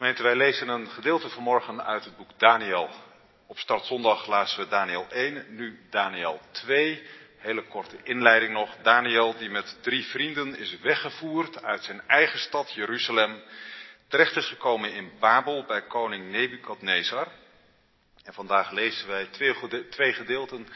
Gemeente, 0.00 0.22
wij 0.22 0.36
lezen 0.36 0.68
een 0.68 0.88
gedeelte 0.88 1.28
vanmorgen 1.28 1.84
uit 1.84 2.04
het 2.04 2.16
boek 2.16 2.38
Daniel. 2.38 2.90
Op 3.46 3.58
startzondag 3.58 4.26
lazen 4.26 4.60
we 4.60 4.68
Daniel 4.68 5.06
1, 5.10 5.44
nu 5.48 5.80
Daniel 5.90 6.40
2. 6.50 7.02
Hele 7.36 7.66
korte 7.66 7.96
inleiding 8.02 8.52
nog. 8.52 8.76
Daniel 8.82 9.36
die 9.36 9.50
met 9.50 9.78
drie 9.80 10.04
vrienden 10.04 10.58
is 10.58 10.78
weggevoerd 10.78 11.62
uit 11.62 11.84
zijn 11.84 12.02
eigen 12.06 12.38
stad 12.38 12.72
Jeruzalem. 12.72 13.42
Terecht 14.08 14.36
is 14.36 14.48
gekomen 14.48 14.92
in 14.92 15.12
Babel 15.18 15.64
bij 15.64 15.82
koning 15.82 16.30
Nebukadnezar. 16.30 17.28
En 18.24 18.32
vandaag 18.32 18.70
lezen 18.70 19.08
wij 19.08 19.26
twee, 19.26 19.54
twee 19.90 20.12
gedeelten. 20.12 20.66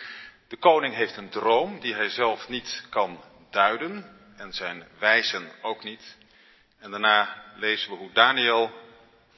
De 0.49 0.57
koning 0.57 0.95
heeft 0.95 1.17
een 1.17 1.31
droom 1.31 1.81
die 1.81 1.95
hij 1.95 2.09
zelf 2.09 2.49
niet 2.49 2.87
kan 2.91 3.21
duiden 3.51 4.17
en 4.37 4.53
zijn 4.53 4.89
wijzen 4.99 5.51
ook 5.63 5.85
niet. 5.85 6.17
En 6.79 6.91
daarna 6.91 7.45
lezen 7.57 7.91
we 7.91 7.97
hoe 7.97 8.13
Daniel 8.13 8.83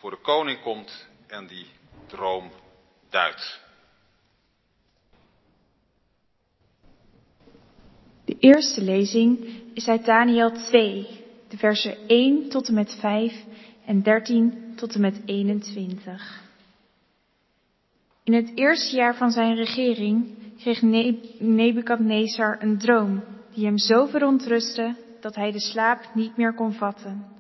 voor 0.07 0.15
de 0.15 0.23
koning 0.23 0.61
komt 0.63 1.09
en 1.27 1.47
die 1.47 1.67
droom 2.07 2.51
duidt. 3.11 3.61
De 8.25 8.37
eerste 8.39 8.83
lezing 8.83 9.61
is 9.75 9.89
uit 9.89 10.05
Daniel 10.05 10.53
2, 10.53 11.25
de 11.49 11.57
versen 11.57 11.97
1 12.07 12.49
tot 12.49 12.69
en 12.69 12.75
met 12.75 12.97
5 13.01 13.45
en 13.87 14.03
13 14.03 14.73
tot 14.77 14.95
en 14.95 15.01
met 15.01 15.21
21. 15.25 16.43
In 18.25 18.35
het 18.35 18.53
eerste 18.55 18.97
jaar 18.97 19.17
van 19.17 19.31
zijn 19.31 19.55
regering 19.55 20.35
kreeg 20.59 20.83
Nebukadnezar 21.39 22.63
een 22.63 22.79
droom 22.79 23.25
die 23.55 23.65
hem 23.65 23.79
zo 23.79 24.07
verontrustte 24.07 24.97
dat 25.21 25.35
hij 25.35 25.53
de 25.53 25.61
slaap 25.61 26.15
niet 26.15 26.37
meer 26.37 26.55
kon 26.55 26.73
vatten. 26.73 27.36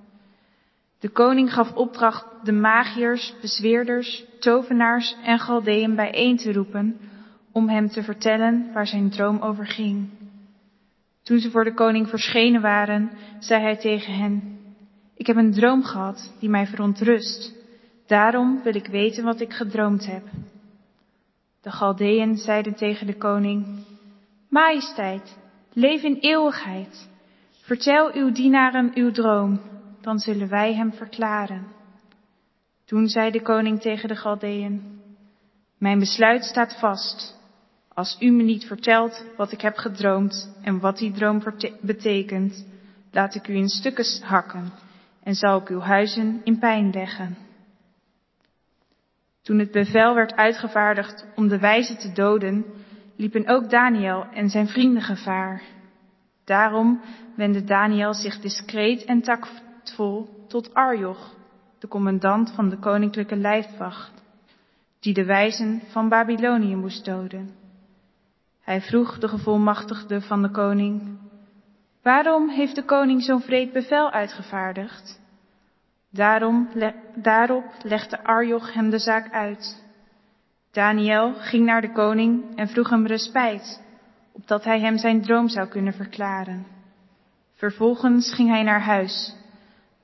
De 1.00 1.08
koning 1.08 1.52
gaf 1.52 1.74
opdracht 1.74 2.26
de 2.42 2.52
magiërs, 2.52 3.34
bezweerders, 3.40 4.24
tovenaars 4.40 5.16
en 5.24 5.38
galdeën 5.38 5.94
bijeen 5.94 6.36
te 6.36 6.52
roepen 6.52 6.98
om 7.52 7.68
hem 7.68 7.88
te 7.88 8.02
vertellen 8.02 8.70
waar 8.72 8.86
zijn 8.86 9.10
droom 9.10 9.38
over 9.38 9.66
ging. 9.66 10.08
Toen 11.22 11.38
ze 11.38 11.50
voor 11.50 11.64
de 11.64 11.74
koning 11.74 12.08
verschenen 12.08 12.60
waren, 12.60 13.10
zei 13.38 13.62
hij 13.62 13.76
tegen 13.76 14.14
hen, 14.14 14.58
ik 15.16 15.26
heb 15.26 15.36
een 15.36 15.52
droom 15.52 15.82
gehad 15.82 16.34
die 16.40 16.48
mij 16.48 16.66
verontrust. 16.66 17.54
Daarom 18.06 18.60
wil 18.62 18.74
ik 18.74 18.86
weten 18.86 19.24
wat 19.24 19.40
ik 19.40 19.52
gedroomd 19.52 20.06
heb. 20.06 20.22
De 21.62 21.70
Galdeën 21.70 22.36
zeiden 22.36 22.74
tegen 22.74 23.06
de 23.06 23.16
koning, 23.16 23.66
Majesteit, 24.48 25.36
leef 25.72 26.02
in 26.02 26.18
eeuwigheid. 26.20 27.08
Vertel 27.62 28.12
uw 28.14 28.32
dienaren 28.32 28.90
uw 28.94 29.10
droom, 29.10 29.60
dan 30.06 30.18
zullen 30.18 30.48
wij 30.48 30.74
hem 30.74 30.92
verklaren. 30.92 31.66
Toen 32.84 33.08
zei 33.08 33.30
de 33.30 33.42
koning 33.42 33.80
tegen 33.80 34.08
de 34.08 34.16
Galdeën, 34.16 35.00
Mijn 35.78 35.98
besluit 35.98 36.44
staat 36.44 36.78
vast. 36.78 37.40
Als 37.88 38.16
u 38.20 38.30
me 38.30 38.42
niet 38.42 38.64
vertelt 38.64 39.24
wat 39.36 39.52
ik 39.52 39.60
heb 39.60 39.76
gedroomd 39.76 40.58
en 40.62 40.80
wat 40.80 40.98
die 40.98 41.12
droom 41.12 41.42
betekent, 41.80 42.66
laat 43.10 43.34
ik 43.34 43.48
u 43.48 43.54
in 43.54 43.68
stukken 43.68 44.22
hakken 44.22 44.72
en 45.22 45.34
zal 45.34 45.60
ik 45.60 45.68
uw 45.68 45.80
huizen 45.80 46.40
in 46.44 46.58
pijn 46.58 46.90
leggen. 46.90 47.36
Toen 49.42 49.58
het 49.58 49.70
bevel 49.70 50.14
werd 50.14 50.34
uitgevaardigd 50.34 51.26
om 51.34 51.48
de 51.48 51.58
wijze 51.58 51.96
te 51.96 52.12
doden, 52.12 52.64
liepen 53.16 53.48
ook 53.48 53.70
Daniel 53.70 54.26
en 54.32 54.48
zijn 54.48 54.68
vrienden 54.68 55.02
gevaar. 55.02 55.62
Daarom 56.44 57.00
wendde 57.36 57.64
Daniel 57.64 58.14
zich 58.14 58.40
discreet 58.40 59.04
en 59.04 59.22
tactvol 59.96 60.28
tot 60.48 60.74
Arjoch, 60.74 61.34
de 61.78 61.88
commandant 61.88 62.50
van 62.54 62.68
de 62.68 62.78
koninklijke 62.78 63.36
lijfwacht, 63.36 64.12
die 65.00 65.14
de 65.14 65.24
wijzen 65.24 65.82
van 65.90 66.08
Babylonië 66.08 66.76
moest 66.76 67.04
doden. 67.04 67.54
Hij 68.60 68.80
vroeg 68.80 69.18
de 69.18 69.28
gevolmachtigde 69.28 70.20
van 70.20 70.42
de 70.42 70.50
koning, 70.50 71.18
waarom 72.02 72.48
heeft 72.48 72.74
de 72.74 72.84
koning 72.84 73.22
zo'n 73.22 73.40
vreed 73.40 73.72
bevel 73.72 74.10
uitgevaardigd? 74.10 75.20
Daarom, 76.10 76.68
daarop 77.14 77.64
legde 77.82 78.24
Arjoch 78.24 78.72
hem 78.72 78.90
de 78.90 78.98
zaak 78.98 79.32
uit. 79.32 79.84
Daniel 80.72 81.34
ging 81.34 81.64
naar 81.64 81.80
de 81.80 81.92
koning 81.92 82.56
en 82.56 82.68
vroeg 82.68 82.90
hem 82.90 83.06
respijt, 83.06 83.82
opdat 84.32 84.64
hij 84.64 84.80
hem 84.80 84.98
zijn 84.98 85.22
droom 85.22 85.48
zou 85.48 85.68
kunnen 85.68 85.92
verklaren. 85.92 86.66
Vervolgens 87.54 88.34
ging 88.34 88.48
hij 88.48 88.62
naar 88.62 88.82
huis, 88.82 89.34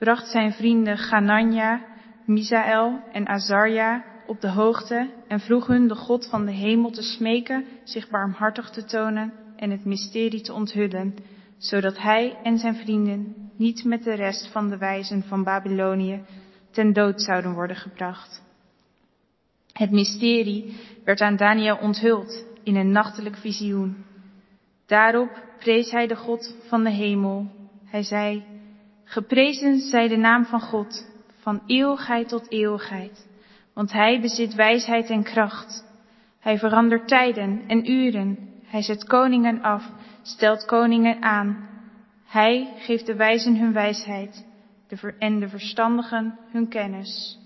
bracht 0.03 0.31
zijn 0.31 0.53
vrienden 0.53 0.99
Ganania, 0.99 1.81
Misaël 2.25 3.01
en 3.13 3.29
Azarja 3.29 4.05
op 4.27 4.41
de 4.41 4.49
hoogte 4.49 5.11
en 5.29 5.41
vroeg 5.41 5.67
hun 5.67 5.89
de 5.89 5.95
God 5.95 6.29
van 6.29 6.47
de 6.47 6.53
hemel 6.53 6.91
te 6.91 7.03
smeken 7.03 7.65
zich 7.85 8.11
barmhartig 8.11 8.71
te 8.71 8.85
tonen 8.85 9.33
en 9.57 9.71
het 9.71 9.85
mysterie 9.85 10.41
te 10.41 10.53
onthullen, 10.53 11.15
zodat 11.59 11.99
hij 11.99 12.39
en 12.43 12.59
zijn 12.59 12.75
vrienden 12.75 13.51
niet 13.57 13.85
met 13.85 14.05
de 14.05 14.15
rest 14.15 14.53
van 14.53 14.69
de 14.69 14.79
wijzen 14.79 15.23
van 15.23 15.45
Babylonië 15.45 16.21
ten 16.71 16.93
dood 16.93 17.23
zouden 17.23 17.53
worden 17.53 17.77
gebracht. 17.77 18.43
Het 19.73 19.91
mysterie 19.91 20.77
werd 21.05 21.21
aan 21.21 21.37
Daniel 21.37 21.77
onthuld 21.77 22.47
in 22.63 22.77
een 22.77 22.93
nachtelijk 22.93 23.37
visioen. 23.37 24.05
Daarop 24.87 25.43
prees 25.59 25.91
hij 25.91 26.07
de 26.07 26.17
God 26.17 26.57
van 26.69 26.85
de 26.85 26.91
hemel. 26.91 27.47
Hij 27.85 28.03
zei, 28.03 28.52
geprezen 29.13 29.79
zij 29.79 30.09
de 30.09 30.17
naam 30.17 30.45
van 30.45 30.61
God, 30.61 31.07
van 31.41 31.63
eeuwigheid 31.67 32.29
tot 32.29 32.51
eeuwigheid, 32.51 33.29
want 33.75 33.93
hij 33.93 34.21
bezit 34.21 34.55
wijsheid 34.55 35.11
en 35.11 35.23
kracht. 35.23 35.85
Hij 36.39 36.59
verandert 36.59 37.09
tijden 37.09 37.63
en 37.67 37.91
uren, 37.91 38.39
hij 38.65 38.83
zet 38.83 39.05
koningen 39.05 39.63
af, 39.63 39.91
stelt 40.23 40.65
koningen 40.65 41.23
aan. 41.23 41.69
Hij 42.25 42.73
geeft 42.77 43.07
de 43.07 43.15
wijzen 43.15 43.57
hun 43.57 43.73
wijsheid 43.73 44.47
en 45.19 45.41
de 45.41 45.49
verstandigen 45.49 46.39
hun 46.51 46.69
kennis. 46.69 47.39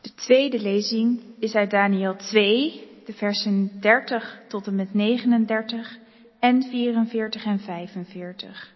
De 0.00 0.14
tweede 0.14 0.60
lezing 0.60 1.20
is 1.38 1.54
uit 1.54 1.70
Daniel 1.70 2.16
2, 2.16 2.85
de 3.06 3.12
versen 3.12 3.70
30 3.80 4.40
tot 4.48 4.66
en 4.66 4.74
met 4.74 4.94
39 4.94 5.98
en 6.38 6.62
44 6.62 7.44
en 7.44 7.58
45. 7.58 8.74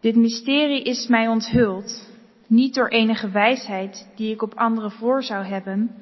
Dit 0.00 0.16
mysterie 0.16 0.82
is 0.82 1.06
mij 1.06 1.28
onthuld, 1.28 2.08
niet 2.46 2.74
door 2.74 2.88
enige 2.88 3.30
wijsheid 3.30 4.08
die 4.16 4.32
ik 4.32 4.42
op 4.42 4.54
anderen 4.54 4.90
voor 4.90 5.22
zou 5.22 5.44
hebben, 5.44 5.94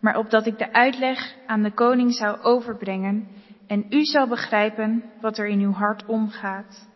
maar 0.00 0.16
opdat 0.16 0.46
ik 0.46 0.58
de 0.58 0.72
uitleg 0.72 1.34
aan 1.46 1.62
de 1.62 1.72
koning 1.72 2.14
zou 2.14 2.40
overbrengen 2.40 3.28
en 3.66 3.86
u 3.90 4.04
zou 4.04 4.28
begrijpen 4.28 5.04
wat 5.20 5.38
er 5.38 5.46
in 5.46 5.60
uw 5.60 5.72
hart 5.72 6.06
omgaat. 6.06 6.88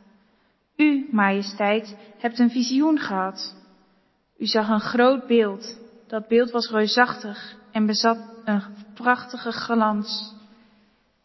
U, 0.77 1.09
majesteit, 1.11 1.97
hebt 2.19 2.39
een 2.39 2.51
visioen 2.51 2.99
gehad. 2.99 3.57
U 4.39 4.47
zag 4.47 4.69
een 4.69 4.81
groot 4.81 5.27
beeld. 5.27 5.79
Dat 6.07 6.29
beeld 6.29 6.51
was 6.51 6.71
reusachtig 6.71 7.57
en 7.73 7.87
bezat 7.87 8.19
een 8.45 8.63
prachtige 8.95 9.53
glans. 9.53 10.35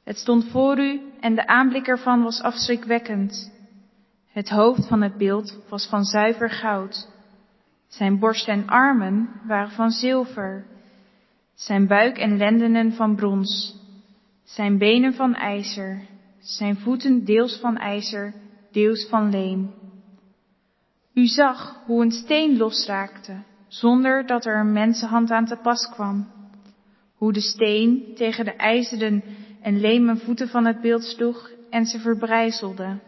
Het 0.03 0.17
stond 0.17 0.45
voor 0.45 0.79
u 0.79 1.01
en 1.19 1.35
de 1.35 1.47
aanblik 1.47 1.87
ervan 1.87 2.23
was 2.23 2.41
afschrikwekkend. 2.41 3.51
Het 4.31 4.49
hoofd 4.49 4.87
van 4.87 5.01
het 5.01 5.17
beeld 5.17 5.57
was 5.69 5.87
van 5.87 6.03
zuiver 6.03 6.49
goud. 6.49 7.07
Zijn 7.87 8.19
borst 8.19 8.47
en 8.47 8.67
armen 8.67 9.29
waren 9.47 9.71
van 9.71 9.89
zilver 9.89 10.65
zijn 11.59 11.87
buik 11.87 12.17
en 12.17 12.37
lendenen 12.37 12.93
van 12.93 13.15
brons, 13.15 13.75
zijn 14.43 14.77
benen 14.77 15.13
van 15.13 15.35
ijzer, 15.35 16.01
zijn 16.39 16.77
voeten 16.77 17.25
deels 17.25 17.59
van 17.59 17.77
ijzer, 17.77 18.33
deels 18.71 19.07
van 19.09 19.29
leem. 19.29 19.73
U 21.13 21.27
zag 21.27 21.81
hoe 21.85 22.01
een 22.01 22.11
steen 22.11 22.57
losraakte, 22.57 23.43
zonder 23.69 24.25
dat 24.25 24.45
er 24.45 24.59
een 24.59 24.71
mensenhand 24.71 25.31
aan 25.31 25.45
te 25.45 25.55
pas 25.55 25.89
kwam. 25.89 26.27
Hoe 27.15 27.33
de 27.33 27.41
steen 27.41 28.11
tegen 28.15 28.45
de 28.45 28.53
ijzeren 28.53 29.23
en 29.61 29.79
lemen 29.79 30.17
voeten 30.17 30.47
van 30.47 30.65
het 30.65 30.81
beeld 30.81 31.03
sloeg 31.03 31.49
en 31.69 31.85
ze 31.85 31.99
verbrijzelde. 31.99 32.99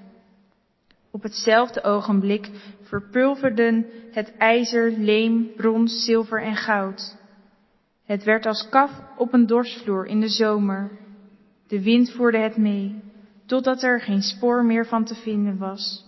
Op 1.11 1.23
hetzelfde 1.23 1.83
ogenblik 1.83 2.49
verpulverden 2.81 3.85
het 4.11 4.37
ijzer, 4.37 4.91
leem, 4.91 5.51
brons, 5.55 6.05
zilver 6.05 6.43
en 6.43 6.55
goud. 6.55 7.17
Het 8.05 8.23
werd 8.23 8.45
als 8.45 8.69
kaf 8.69 8.91
op 9.17 9.33
een 9.33 9.45
dorsvloer 9.45 10.05
in 10.05 10.19
de 10.19 10.29
zomer. 10.29 10.91
De 11.67 11.81
wind 11.81 12.11
voerde 12.11 12.37
het 12.37 12.57
mee, 12.57 13.01
totdat 13.45 13.83
er 13.83 14.01
geen 14.01 14.21
spoor 14.21 14.65
meer 14.65 14.85
van 14.85 15.03
te 15.03 15.15
vinden 15.15 15.57
was. 15.57 16.05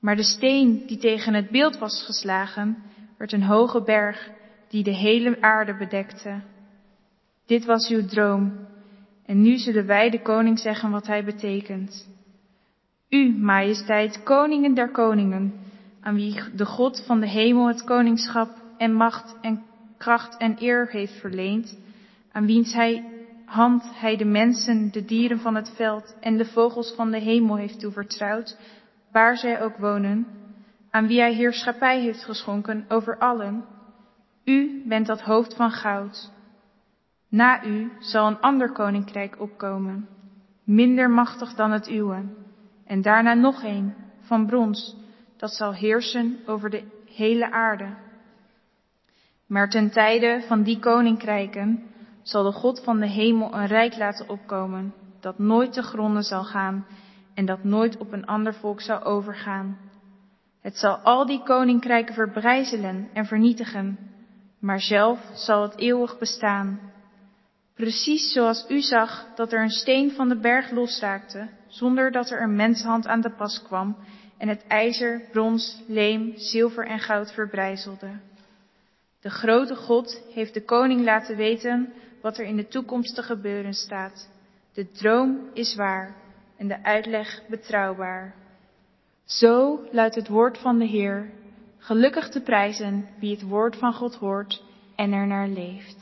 Maar 0.00 0.16
de 0.16 0.22
steen 0.22 0.82
die 0.86 0.98
tegen 0.98 1.34
het 1.34 1.50
beeld 1.50 1.78
was 1.78 2.04
geslagen, 2.06 2.82
werd 3.18 3.32
een 3.32 3.42
hoge 3.42 3.82
berg 3.82 4.30
die 4.68 4.84
de 4.84 4.94
hele 4.94 5.40
aarde 5.40 5.76
bedekte. 5.76 6.40
Dit 7.46 7.64
was 7.64 7.88
uw 7.88 8.06
droom, 8.06 8.66
en 9.26 9.42
nu 9.42 9.56
zullen 9.56 9.86
wij 9.86 10.10
de 10.10 10.22
koning 10.22 10.58
zeggen 10.58 10.90
wat 10.90 11.06
hij 11.06 11.24
betekent. 11.24 12.08
U, 13.08 13.38
majesteit, 13.38 14.22
koningen 14.22 14.74
der 14.74 14.90
koningen, 14.90 15.52
aan 16.00 16.14
wie 16.14 16.42
de 16.56 16.66
God 16.66 17.02
van 17.06 17.20
de 17.20 17.28
hemel 17.28 17.68
het 17.68 17.84
koningschap 17.84 18.50
en 18.78 18.92
macht 18.92 19.36
en 19.40 19.62
kracht 19.98 20.36
en 20.36 20.56
eer 20.58 20.88
heeft 20.90 21.20
verleend, 21.20 21.78
aan 22.32 22.46
wiens 22.46 22.76
hand 23.44 23.82
hij 23.94 24.16
de 24.16 24.24
mensen, 24.24 24.92
de 24.92 25.04
dieren 25.04 25.40
van 25.40 25.54
het 25.54 25.72
veld 25.76 26.16
en 26.20 26.36
de 26.36 26.44
vogels 26.44 26.94
van 26.94 27.10
de 27.10 27.18
hemel 27.18 27.56
heeft 27.56 27.80
toevertrouwd, 27.80 28.58
waar 29.12 29.36
zij 29.36 29.62
ook 29.62 29.76
wonen, 29.76 30.26
aan 30.98 31.06
wie 31.06 31.20
hij 31.20 31.34
heerschappij 31.34 32.00
heeft 32.00 32.24
geschonken 32.24 32.84
over 32.88 33.18
allen. 33.18 33.64
U 34.44 34.82
bent 34.88 35.06
dat 35.06 35.20
hoofd 35.20 35.54
van 35.54 35.70
goud. 35.70 36.32
Na 37.28 37.64
u 37.64 37.92
zal 37.98 38.26
een 38.26 38.40
ander 38.40 38.72
koninkrijk 38.72 39.40
opkomen, 39.40 40.08
minder 40.64 41.10
machtig 41.10 41.54
dan 41.54 41.70
het 41.70 41.88
uwe, 41.88 42.24
en 42.86 43.02
daarna 43.02 43.34
nog 43.34 43.62
een, 43.62 43.94
van 44.20 44.46
brons, 44.46 44.96
dat 45.36 45.50
zal 45.50 45.74
heersen 45.74 46.38
over 46.46 46.70
de 46.70 46.84
hele 47.14 47.50
aarde. 47.50 47.94
Maar 49.46 49.68
ten 49.68 49.90
tijde 49.90 50.44
van 50.46 50.62
die 50.62 50.78
koninkrijken 50.78 51.82
zal 52.22 52.42
de 52.42 52.52
God 52.52 52.84
van 52.84 53.00
de 53.00 53.08
hemel 53.08 53.54
een 53.54 53.66
rijk 53.66 53.96
laten 53.96 54.28
opkomen, 54.28 54.94
dat 55.20 55.38
nooit 55.38 55.72
te 55.72 55.82
gronden 55.82 56.22
zal 56.22 56.44
gaan 56.44 56.86
en 57.34 57.46
dat 57.46 57.64
nooit 57.64 57.96
op 57.96 58.12
een 58.12 58.26
ander 58.26 58.54
volk 58.54 58.80
zal 58.80 59.02
overgaan. 59.02 59.87
Het 60.68 60.76
zal 60.76 60.96
al 60.96 61.26
die 61.26 61.42
koninkrijken 61.42 62.14
verbrijzelen 62.14 63.08
en 63.12 63.26
vernietigen, 63.26 63.98
maar 64.60 64.80
zelf 64.80 65.18
zal 65.34 65.62
het 65.62 65.78
eeuwig 65.78 66.18
bestaan. 66.18 66.92
Precies 67.74 68.32
zoals 68.32 68.64
u 68.68 68.80
zag 68.80 69.26
dat 69.34 69.52
er 69.52 69.62
een 69.62 69.70
steen 69.70 70.10
van 70.10 70.28
de 70.28 70.36
berg 70.36 70.70
losraakte, 70.70 71.48
zonder 71.66 72.10
dat 72.12 72.30
er 72.30 72.42
een 72.42 72.56
menshand 72.56 73.06
aan 73.06 73.20
de 73.20 73.30
pas 73.30 73.62
kwam 73.62 73.96
en 74.38 74.48
het 74.48 74.66
ijzer, 74.66 75.28
brons, 75.32 75.82
leem, 75.86 76.32
zilver 76.36 76.86
en 76.86 76.98
goud 76.98 77.32
verbrijzelde. 77.32 78.20
De 79.20 79.30
grote 79.30 79.76
God 79.76 80.22
heeft 80.34 80.54
de 80.54 80.64
koning 80.64 81.04
laten 81.04 81.36
weten 81.36 81.92
wat 82.22 82.38
er 82.38 82.44
in 82.44 82.56
de 82.56 82.68
toekomst 82.68 83.14
te 83.14 83.22
gebeuren 83.22 83.74
staat. 83.74 84.30
De 84.72 84.90
droom 84.90 85.50
is 85.52 85.74
waar 85.74 86.14
en 86.56 86.68
de 86.68 86.82
uitleg 86.82 87.42
betrouwbaar. 87.48 88.34
Zo 89.28 89.86
luidt 89.92 90.14
het 90.14 90.28
woord 90.28 90.58
van 90.58 90.78
de 90.78 90.84
Heer. 90.84 91.30
Gelukkig 91.78 92.28
te 92.28 92.40
prijzen 92.40 93.08
wie 93.20 93.34
het 93.34 93.42
woord 93.42 93.76
van 93.76 93.92
God 93.92 94.14
hoort 94.14 94.62
en 94.96 95.12
er 95.12 95.26
naar 95.26 95.48
leeft. 95.48 95.96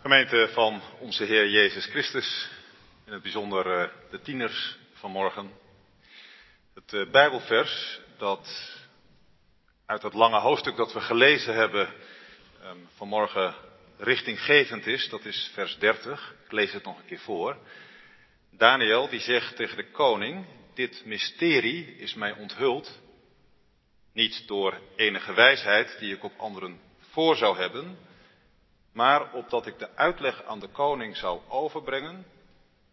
Gemeente 0.00 0.48
van 0.52 0.80
onze 1.00 1.24
Heer 1.24 1.48
Jezus 1.48 1.86
Christus, 1.86 2.50
in 3.04 3.12
het 3.12 3.22
bijzonder 3.22 3.80
eh, 3.80 3.88
de 4.10 4.20
tieners 4.20 4.78
van 4.92 5.10
morgen. 5.10 5.50
Het 6.74 6.92
eh, 6.92 7.10
Bijbelvers 7.10 8.00
dat 8.18 8.76
uit 9.86 10.00
dat 10.00 10.14
lange 10.14 10.40
hoofdstuk 10.40 10.76
dat 10.76 10.92
we 10.92 11.00
gelezen 11.00 11.54
hebben 11.54 11.88
ehm, 12.62 12.78
vanmorgen 12.96 13.54
richtinggevend 13.98 14.86
is, 14.86 15.08
dat 15.08 15.24
is 15.24 15.50
vers 15.54 15.78
30. 15.78 16.34
Ik 16.44 16.52
lees 16.52 16.72
het 16.72 16.84
nog 16.84 16.98
een 16.98 17.06
keer 17.06 17.18
voor. 17.18 17.56
Daniel 18.50 19.08
die 19.08 19.20
zegt 19.20 19.56
tegen 19.56 19.76
de 19.76 19.90
koning, 19.90 20.46
dit 20.74 21.02
mysterie 21.04 21.96
is 21.96 22.14
mij 22.14 22.32
onthuld, 22.32 23.00
niet 24.12 24.46
door 24.46 24.80
enige 24.96 25.34
wijsheid 25.34 25.96
die 25.98 26.14
ik 26.14 26.24
op 26.24 26.32
anderen 26.36 26.80
voor 26.98 27.36
zou 27.36 27.56
hebben, 27.56 27.98
maar 28.92 29.32
opdat 29.32 29.66
ik 29.66 29.78
de 29.78 29.96
uitleg 29.96 30.44
aan 30.44 30.60
de 30.60 30.68
koning 30.68 31.16
zou 31.16 31.40
overbrengen 31.48 32.26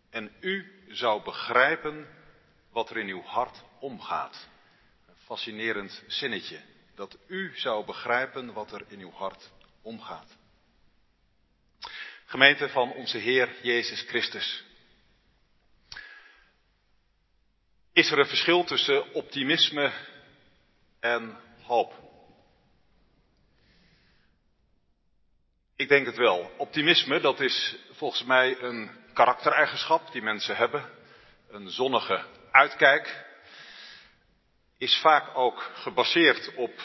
en 0.09 0.31
u 0.39 0.71
zou 0.87 1.23
begrijpen 1.23 2.07
wat 2.71 2.89
er 2.89 2.97
in 2.97 3.07
uw 3.07 3.21
hart 3.21 3.63
omgaat. 3.79 4.47
Een 5.07 5.15
fascinerend 5.25 6.03
zinnetje, 6.07 6.61
dat 6.95 7.17
u 7.27 7.51
zou 7.55 7.85
begrijpen 7.85 8.53
wat 8.53 8.71
er 8.71 8.85
in 8.87 8.99
uw 8.99 9.11
hart 9.11 9.51
omgaat. 9.81 10.41
Gemeente 12.33 12.69
van 12.69 12.93
onze 12.93 13.17
Heer 13.17 13.49
Jezus 13.61 14.01
Christus. 14.01 14.63
Is 17.91 18.11
er 18.11 18.19
een 18.19 18.25
verschil 18.25 18.63
tussen 18.63 19.13
optimisme 19.13 19.91
en 20.99 21.37
hoop? 21.61 21.93
Ik 25.75 25.87
denk 25.87 26.05
het 26.05 26.17
wel. 26.17 26.51
Optimisme, 26.57 27.19
dat 27.19 27.39
is 27.39 27.75
volgens 27.91 28.23
mij 28.23 28.61
een 28.61 28.91
karaktereigenschap 29.13 30.11
die 30.11 30.21
mensen 30.21 30.55
hebben. 30.55 30.89
Een 31.49 31.69
zonnige 31.69 32.25
uitkijk. 32.51 33.25
Is 34.77 34.99
vaak 35.01 35.37
ook 35.37 35.71
gebaseerd 35.73 36.55
op 36.55 36.81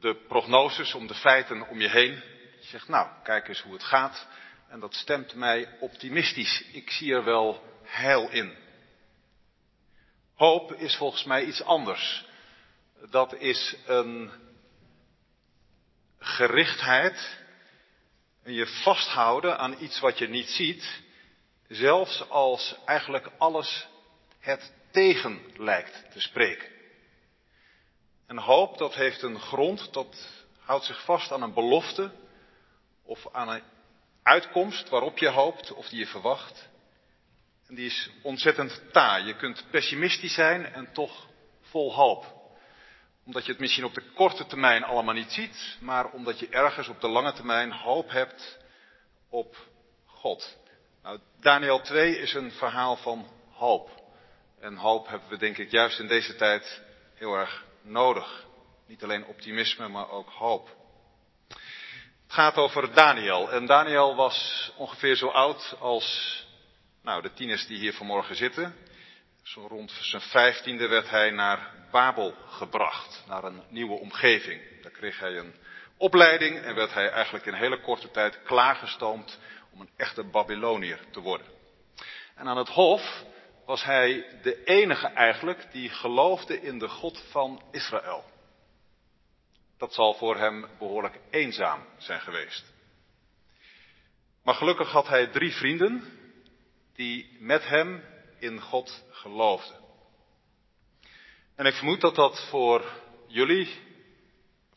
de 0.00 0.14
prognoses, 0.28 0.94
om 0.94 1.06
de 1.06 1.14
feiten 1.14 1.68
om 1.68 1.80
je 1.80 1.88
heen. 1.88 2.14
Je 2.60 2.66
zegt, 2.66 2.88
nou, 2.88 3.08
kijk 3.22 3.48
eens 3.48 3.60
hoe 3.62 3.72
het 3.72 3.84
gaat. 3.84 4.26
En 4.68 4.80
dat 4.80 4.94
stemt 4.94 5.34
mij 5.34 5.78
optimistisch. 5.80 6.64
Ik 6.72 6.90
zie 6.90 7.12
er 7.12 7.24
wel 7.24 7.62
heil 7.82 8.30
in. 8.30 8.56
Hoop 10.34 10.72
is 10.72 10.96
volgens 10.96 11.24
mij 11.24 11.44
iets 11.44 11.62
anders. 11.62 12.24
Dat 13.10 13.34
is 13.34 13.76
een 13.86 14.30
gerichtheid 16.18 17.44
en 18.42 18.52
je 18.52 18.66
vasthouden 18.66 19.58
aan 19.58 19.82
iets 19.82 20.00
wat 20.00 20.18
je 20.18 20.28
niet 20.28 20.48
ziet, 20.48 21.02
zelfs 21.68 22.28
als 22.28 22.76
eigenlijk 22.84 23.30
alles 23.38 23.86
het 24.38 24.72
tegen 24.90 25.40
lijkt 25.56 26.10
te 26.12 26.20
spreken. 26.20 26.68
En 28.26 28.38
hoop, 28.38 28.78
dat 28.78 28.94
heeft 28.94 29.22
een 29.22 29.40
grond, 29.40 29.92
dat 29.92 30.28
houdt 30.58 30.84
zich 30.84 31.04
vast 31.04 31.32
aan 31.32 31.42
een 31.42 31.54
belofte 31.54 32.10
of 33.02 33.28
aan 33.32 33.48
een 33.48 33.62
uitkomst 34.26 34.88
waarop 34.88 35.18
je 35.18 35.28
hoopt 35.28 35.72
of 35.72 35.88
die 35.88 35.98
je 35.98 36.06
verwacht. 36.06 36.68
En 37.66 37.74
die 37.74 37.86
is 37.86 38.10
ontzettend 38.22 38.82
taai. 38.92 39.24
Je 39.24 39.36
kunt 39.36 39.64
pessimistisch 39.70 40.34
zijn 40.34 40.66
en 40.72 40.92
toch 40.92 41.26
vol 41.60 41.94
hoop. 41.94 42.34
Omdat 43.24 43.44
je 43.44 43.52
het 43.52 43.60
misschien 43.60 43.84
op 43.84 43.94
de 43.94 44.10
korte 44.14 44.46
termijn 44.46 44.84
allemaal 44.84 45.14
niet 45.14 45.32
ziet, 45.32 45.76
maar 45.80 46.10
omdat 46.10 46.38
je 46.38 46.48
ergens 46.48 46.88
op 46.88 47.00
de 47.00 47.08
lange 47.08 47.32
termijn 47.32 47.72
hoop 47.72 48.10
hebt 48.10 48.58
op 49.28 49.56
God. 50.06 50.58
Nou, 51.02 51.20
Daniel 51.40 51.80
2 51.80 52.18
is 52.18 52.34
een 52.34 52.52
verhaal 52.52 52.96
van 52.96 53.28
hoop. 53.50 53.90
En 54.60 54.76
hoop 54.76 55.08
hebben 55.08 55.28
we 55.28 55.36
denk 55.36 55.58
ik 55.58 55.70
juist 55.70 55.98
in 55.98 56.06
deze 56.08 56.36
tijd 56.36 56.82
heel 57.14 57.34
erg 57.34 57.64
nodig. 57.82 58.46
Niet 58.86 59.02
alleen 59.02 59.26
optimisme, 59.26 59.88
maar 59.88 60.10
ook 60.10 60.28
hoop. 60.28 60.76
Het 62.26 62.34
gaat 62.34 62.56
over 62.56 62.94
Daniel. 62.94 63.52
En 63.52 63.66
Daniel 63.66 64.14
was 64.16 64.70
ongeveer 64.76 65.16
zo 65.16 65.28
oud 65.28 65.76
als 65.80 66.36
nou, 67.02 67.22
de 67.22 67.32
tieners 67.32 67.66
die 67.66 67.78
hier 67.78 67.92
vanmorgen 67.92 68.36
zitten. 68.36 68.74
Zo 69.42 69.66
rond 69.66 69.90
zijn 70.00 70.22
vijftiende 70.22 70.88
werd 70.88 71.10
hij 71.10 71.30
naar 71.30 71.70
Babel 71.90 72.34
gebracht, 72.48 73.24
naar 73.28 73.44
een 73.44 73.62
nieuwe 73.68 73.98
omgeving. 73.98 74.82
Daar 74.82 74.90
kreeg 74.90 75.18
hij 75.18 75.36
een 75.36 75.54
opleiding 75.96 76.62
en 76.62 76.74
werd 76.74 76.94
hij 76.94 77.08
eigenlijk 77.10 77.46
in 77.46 77.54
hele 77.54 77.80
korte 77.80 78.10
tijd 78.10 78.42
klaargestoomd 78.42 79.38
om 79.72 79.80
een 79.80 79.90
echte 79.96 80.24
Babyloniër 80.24 81.00
te 81.10 81.20
worden. 81.20 81.46
En 82.34 82.48
aan 82.48 82.56
het 82.56 82.68
hof 82.68 83.24
was 83.66 83.84
hij 83.84 84.38
de 84.42 84.64
enige 84.64 85.06
eigenlijk 85.06 85.66
die 85.72 85.88
geloofde 85.88 86.62
in 86.62 86.78
de 86.78 86.88
God 86.88 87.22
van 87.30 87.62
Israël. 87.70 88.24
Dat 89.78 89.94
zal 89.94 90.14
voor 90.14 90.36
hem 90.36 90.66
behoorlijk 90.78 91.18
eenzaam 91.30 91.86
zijn 91.98 92.20
geweest. 92.20 92.74
Maar 94.42 94.54
gelukkig 94.54 94.90
had 94.90 95.08
hij 95.08 95.26
drie 95.26 95.52
vrienden 95.52 96.04
die 96.94 97.36
met 97.38 97.66
hem 97.66 98.04
in 98.38 98.60
God 98.60 99.04
geloofden. 99.10 99.84
En 101.54 101.66
ik 101.66 101.74
vermoed 101.74 102.00
dat 102.00 102.14
dat 102.14 102.48
voor 102.48 102.84
jullie, 103.26 103.68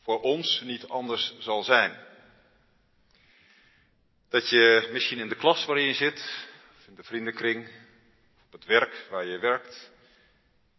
voor 0.02 0.22
ons 0.22 0.62
niet 0.62 0.88
anders 0.88 1.36
zal 1.40 1.64
zijn. 1.64 1.98
Dat 4.30 4.50
je 4.50 4.90
misschien 4.92 5.20
in 5.20 5.30
de 5.30 5.36
klas 5.36 5.66
waarin 5.66 5.86
je 5.86 5.94
zit, 5.94 6.48
of 6.78 6.88
in 6.88 6.96
de 6.96 7.04
vriendenkring, 7.04 7.70
op 8.46 8.52
het 8.52 8.66
werk 8.66 9.08
waar 9.10 9.26
je 9.26 9.40
werkt, 9.40 9.92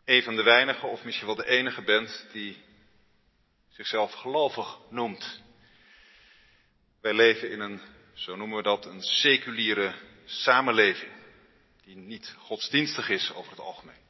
een 0.04 0.22
van 0.22 0.36
de 0.36 0.42
weinigen 0.42 0.88
of 0.88 1.04
misschien 1.04 1.26
wel 1.26 1.36
de 1.36 1.48
enige 1.48 1.82
bent 1.82 2.26
die 2.32 2.62
zichzelf 3.80 4.12
gelovig 4.12 4.78
noemt. 4.90 5.42
Wij 7.00 7.12
leven 7.12 7.50
in 7.50 7.60
een, 7.60 7.80
zo 8.14 8.36
noemen 8.36 8.56
we 8.56 8.62
dat, 8.62 8.86
een 8.86 9.02
seculiere 9.02 9.94
samenleving, 10.24 11.12
die 11.84 11.96
niet 11.96 12.34
godsdienstig 12.38 13.08
is 13.08 13.32
over 13.32 13.50
het 13.50 13.60
algemeen. 13.60 14.02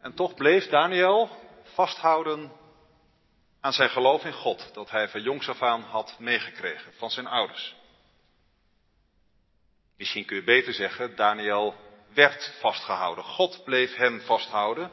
En 0.00 0.14
toch 0.14 0.34
bleef 0.34 0.66
Daniel 0.68 1.30
vasthouden 1.62 2.52
aan 3.60 3.72
zijn 3.72 3.90
geloof 3.90 4.24
in 4.24 4.32
God, 4.32 4.70
dat 4.74 4.90
hij 4.90 5.08
van 5.08 5.22
jongs 5.22 5.48
af 5.48 5.62
aan 5.62 5.82
had 5.82 6.18
meegekregen 6.18 6.92
van 6.92 7.10
zijn 7.10 7.26
ouders. 7.26 7.74
Misschien 9.96 10.24
kun 10.24 10.36
je 10.36 10.44
beter 10.44 10.72
zeggen, 10.72 11.16
Daniel 11.16 11.74
werd 12.14 12.54
vastgehouden. 12.60 13.24
God 13.24 13.64
bleef 13.64 13.94
hem 13.94 14.20
vasthouden 14.20 14.90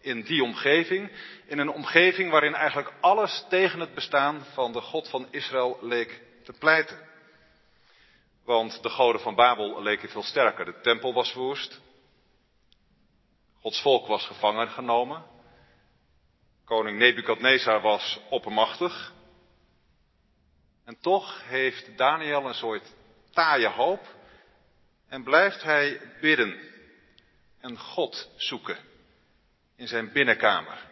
in 0.00 0.22
die 0.22 0.42
omgeving, 0.42 1.10
in 1.46 1.58
een 1.58 1.70
omgeving 1.70 2.30
waarin 2.30 2.54
eigenlijk 2.54 2.92
alles 3.00 3.44
tegen 3.48 3.80
het 3.80 3.94
bestaan 3.94 4.44
van 4.44 4.72
de 4.72 4.80
God 4.80 5.08
van 5.08 5.26
Israël 5.30 5.78
leek 5.80 6.22
te 6.44 6.52
pleiten. 6.52 7.08
Want 8.44 8.82
de 8.82 8.88
goden 8.88 9.20
van 9.20 9.34
Babel 9.34 9.82
leken 9.82 10.08
veel 10.08 10.22
sterker. 10.22 10.64
De 10.64 10.80
tempel 10.80 11.14
was 11.14 11.30
verwoest. 11.30 11.80
Gods 13.60 13.82
volk 13.82 14.06
was 14.06 14.26
gevangen 14.26 14.68
genomen. 14.68 15.24
Koning 16.64 16.98
Nebukadnezar 16.98 17.80
was 17.80 18.20
oppermachtig. 18.30 19.12
En 20.84 21.00
toch 21.00 21.42
heeft 21.44 21.96
Daniel 21.96 22.46
een 22.46 22.54
soort 22.54 22.94
taaie 23.30 23.68
hoop 23.68 24.14
en 25.08 25.22
blijft 25.22 25.62
hij 25.62 26.00
bidden 26.20 26.60
en 27.60 27.78
God 27.78 28.30
zoeken 28.36 28.89
in 29.80 29.88
zijn 29.88 30.12
binnenkamer. 30.12 30.86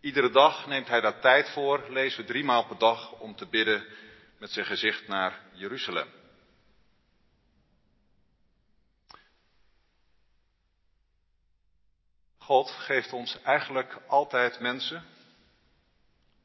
Iedere 0.00 0.30
dag 0.30 0.66
neemt 0.66 0.88
hij 0.88 1.00
daar 1.00 1.20
tijd 1.20 1.50
voor, 1.50 1.90
lezen 1.90 2.20
we 2.20 2.26
drie 2.26 2.44
maal 2.44 2.66
per 2.66 2.78
dag, 2.78 3.12
om 3.12 3.36
te 3.36 3.46
bidden 3.46 3.86
met 4.38 4.50
zijn 4.50 4.66
gezicht 4.66 5.08
naar 5.08 5.40
Jeruzalem. 5.52 6.08
God 12.38 12.70
geeft 12.70 13.12
ons 13.12 13.42
eigenlijk 13.42 13.98
altijd 14.06 14.60
mensen 14.60 15.04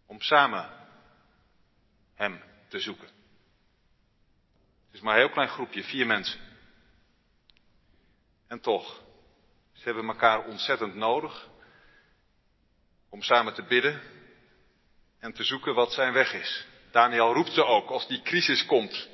om 0.06 0.22
samen 0.22 0.70
Hem 2.15 2.44
te 2.68 2.80
zoeken. 2.80 3.08
Het 4.86 4.96
is 4.96 5.01
maar 5.01 5.13
een 5.13 5.22
heel 5.22 5.34
klein 5.34 5.50
groepje, 5.50 5.84
vier 5.84 6.06
mensen. 6.06 6.39
En 8.48 8.60
toch, 8.60 9.03
ze 9.74 9.84
hebben 9.84 10.08
elkaar 10.08 10.46
ontzettend 10.46 10.96
nodig 10.96 11.50
om 13.12 13.22
samen 13.22 13.53
te 13.53 13.63
bidden 13.63 14.01
en 15.20 15.34
te 15.34 15.44
zoeken 15.44 15.74
wat 15.74 15.94
zijn 15.94 16.13
weg 16.13 16.34
is. 16.34 16.65
Daniel 16.91 17.34
roept 17.34 17.53
ze 17.53 17.65
ook 17.65 17.89
als 17.89 18.08
die 18.08 18.22
crisis 18.22 18.65
komt 18.65 19.10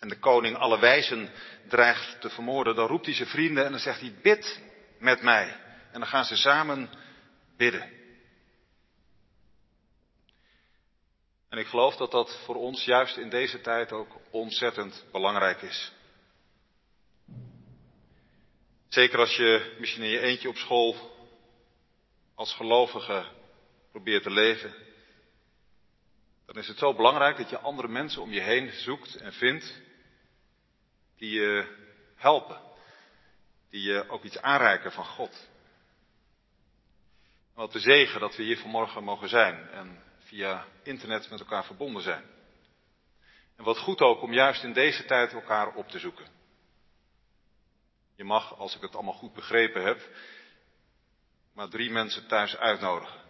en 0.00 0.08
de 0.08 0.18
koning 0.18 0.56
alle 0.56 0.78
wijzen 0.78 1.30
dreigt 1.68 2.20
te 2.20 2.30
vermoorden. 2.30 2.74
Dan 2.74 2.86
roept 2.86 3.06
hij 3.06 3.14
zijn 3.14 3.28
vrienden 3.28 3.64
en 3.64 3.70
dan 3.70 3.80
zegt 3.80 4.00
hij, 4.00 4.14
bid 4.22 4.62
met 4.98 5.22
mij. 5.22 5.56
En 5.92 6.00
dan 6.00 6.08
gaan 6.08 6.24
ze 6.24 6.36
samen 6.36 6.90
bidden. 7.56 7.94
En 11.48 11.58
ik 11.58 11.66
geloof 11.66 11.96
dat 11.96 12.10
dat 12.10 12.40
voor 12.44 12.54
ons 12.54 12.84
juist 12.84 13.16
in 13.16 13.28
deze 13.28 13.60
tijd 13.60 13.92
ook 13.92 14.16
ontzettend 14.30 15.04
belangrijk 15.12 15.62
is. 15.62 15.92
Zeker 18.88 19.18
als 19.18 19.36
je 19.36 19.76
misschien 19.78 20.02
in 20.02 20.10
je 20.10 20.20
eentje 20.20 20.48
op 20.48 20.56
school 20.56 21.15
als 22.36 22.54
gelovige 22.54 23.26
probeert 23.90 24.22
te 24.22 24.30
leven. 24.30 24.74
Dan 26.46 26.56
is 26.56 26.68
het 26.68 26.78
zo 26.78 26.94
belangrijk 26.94 27.36
dat 27.36 27.50
je 27.50 27.58
andere 27.58 27.88
mensen 27.88 28.22
om 28.22 28.32
je 28.32 28.40
heen 28.40 28.72
zoekt 28.72 29.16
en 29.16 29.32
vindt 29.32 29.82
die 31.16 31.30
je 31.30 31.76
helpen. 32.14 32.60
Die 33.70 33.82
je 33.82 34.08
ook 34.08 34.24
iets 34.24 34.40
aanreiken 34.40 34.92
van 34.92 35.04
God. 35.04 35.48
Wat 37.54 37.72
de 37.72 37.80
zegen 37.80 38.20
dat 38.20 38.36
we 38.36 38.42
hier 38.42 38.58
vanmorgen 38.58 39.04
mogen 39.04 39.28
zijn 39.28 39.68
en 39.70 40.02
via 40.18 40.66
internet 40.82 41.30
met 41.30 41.40
elkaar 41.40 41.64
verbonden 41.64 42.02
zijn. 42.02 42.24
En 43.56 43.64
wat 43.64 43.78
goed 43.78 44.00
ook 44.00 44.22
om 44.22 44.32
juist 44.32 44.62
in 44.62 44.72
deze 44.72 45.04
tijd 45.04 45.32
elkaar 45.32 45.74
op 45.74 45.88
te 45.88 45.98
zoeken. 45.98 46.26
Je 48.16 48.24
mag, 48.24 48.58
als 48.58 48.76
ik 48.76 48.80
het 48.80 48.94
allemaal 48.94 49.12
goed 49.12 49.34
begrepen 49.34 49.84
heb, 49.84 50.10
maar 51.56 51.68
drie 51.68 51.90
mensen 51.90 52.26
thuis 52.26 52.56
uitnodigen. 52.56 53.20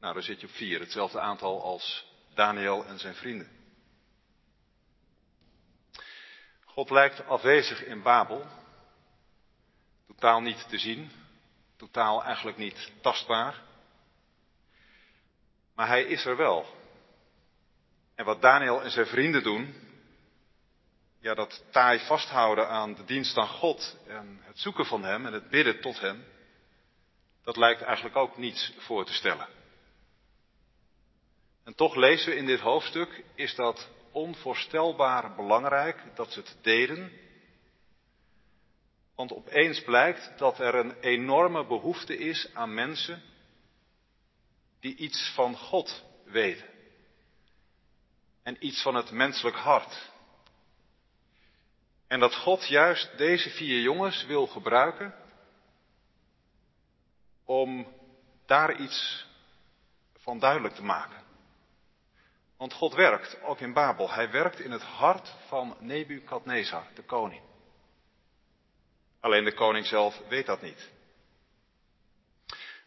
Nou, 0.00 0.14
dan 0.14 0.22
zit 0.22 0.40
je 0.40 0.46
op 0.46 0.52
vier, 0.52 0.80
hetzelfde 0.80 1.20
aantal 1.20 1.62
als 1.62 2.06
Daniel 2.34 2.86
en 2.86 2.98
zijn 2.98 3.14
vrienden. 3.14 3.48
God 6.64 6.90
lijkt 6.90 7.26
afwezig 7.26 7.84
in 7.84 8.02
Babel, 8.02 8.46
totaal 10.06 10.40
niet 10.40 10.68
te 10.68 10.78
zien, 10.78 11.10
totaal 11.76 12.24
eigenlijk 12.24 12.56
niet 12.56 12.92
tastbaar. 13.00 13.62
Maar 15.74 15.86
hij 15.86 16.02
is 16.02 16.24
er 16.24 16.36
wel. 16.36 16.66
En 18.14 18.24
wat 18.24 18.42
Daniel 18.42 18.82
en 18.82 18.90
zijn 18.90 19.06
vrienden 19.06 19.42
doen, 19.42 19.74
ja, 21.18 21.34
dat 21.34 21.64
taai 21.70 21.98
vasthouden 21.98 22.68
aan 22.68 22.94
de 22.94 23.04
dienst 23.04 23.36
aan 23.36 23.48
God 23.48 23.96
en 24.06 24.40
het 24.42 24.58
zoeken 24.58 24.86
van 24.86 25.04
Hem 25.04 25.26
en 25.26 25.32
het 25.32 25.50
bidden 25.50 25.80
tot 25.80 26.00
Hem, 26.00 26.24
dat 27.44 27.56
lijkt 27.56 27.82
eigenlijk 27.82 28.16
ook 28.16 28.36
niets 28.36 28.72
voor 28.78 29.04
te 29.04 29.12
stellen. 29.12 29.48
En 31.64 31.74
toch 31.74 31.94
lezen 31.94 32.30
we 32.30 32.36
in 32.36 32.46
dit 32.46 32.60
hoofdstuk, 32.60 33.24
is 33.34 33.54
dat 33.54 33.88
onvoorstelbaar 34.12 35.34
belangrijk 35.34 36.02
dat 36.14 36.32
ze 36.32 36.40
het 36.40 36.56
deden. 36.62 37.12
Want 39.14 39.32
opeens 39.32 39.82
blijkt 39.82 40.38
dat 40.38 40.58
er 40.58 40.74
een 40.74 41.00
enorme 41.00 41.66
behoefte 41.66 42.18
is 42.18 42.54
aan 42.54 42.74
mensen 42.74 43.22
die 44.80 44.96
iets 44.96 45.32
van 45.34 45.56
God 45.56 46.04
weten. 46.24 46.68
En 48.42 48.66
iets 48.66 48.82
van 48.82 48.94
het 48.94 49.10
menselijk 49.10 49.56
hart. 49.56 50.10
En 52.06 52.20
dat 52.20 52.34
God 52.34 52.68
juist 52.68 53.18
deze 53.18 53.50
vier 53.50 53.80
jongens 53.80 54.24
wil 54.24 54.46
gebruiken 54.46 55.14
om 57.50 57.86
daar 58.46 58.76
iets 58.76 59.26
van 60.16 60.38
duidelijk 60.38 60.74
te 60.74 60.82
maken. 60.82 61.22
Want 62.56 62.72
God 62.72 62.94
werkt, 62.94 63.42
ook 63.42 63.60
in 63.60 63.72
Babel. 63.72 64.10
Hij 64.10 64.30
werkt 64.30 64.60
in 64.60 64.70
het 64.70 64.82
hart 64.82 65.34
van 65.46 65.76
Nebukadnezar, 65.80 66.86
de 66.94 67.02
koning. 67.02 67.42
Alleen 69.20 69.44
de 69.44 69.54
koning 69.54 69.86
zelf 69.86 70.20
weet 70.28 70.46
dat 70.46 70.62
niet. 70.62 70.90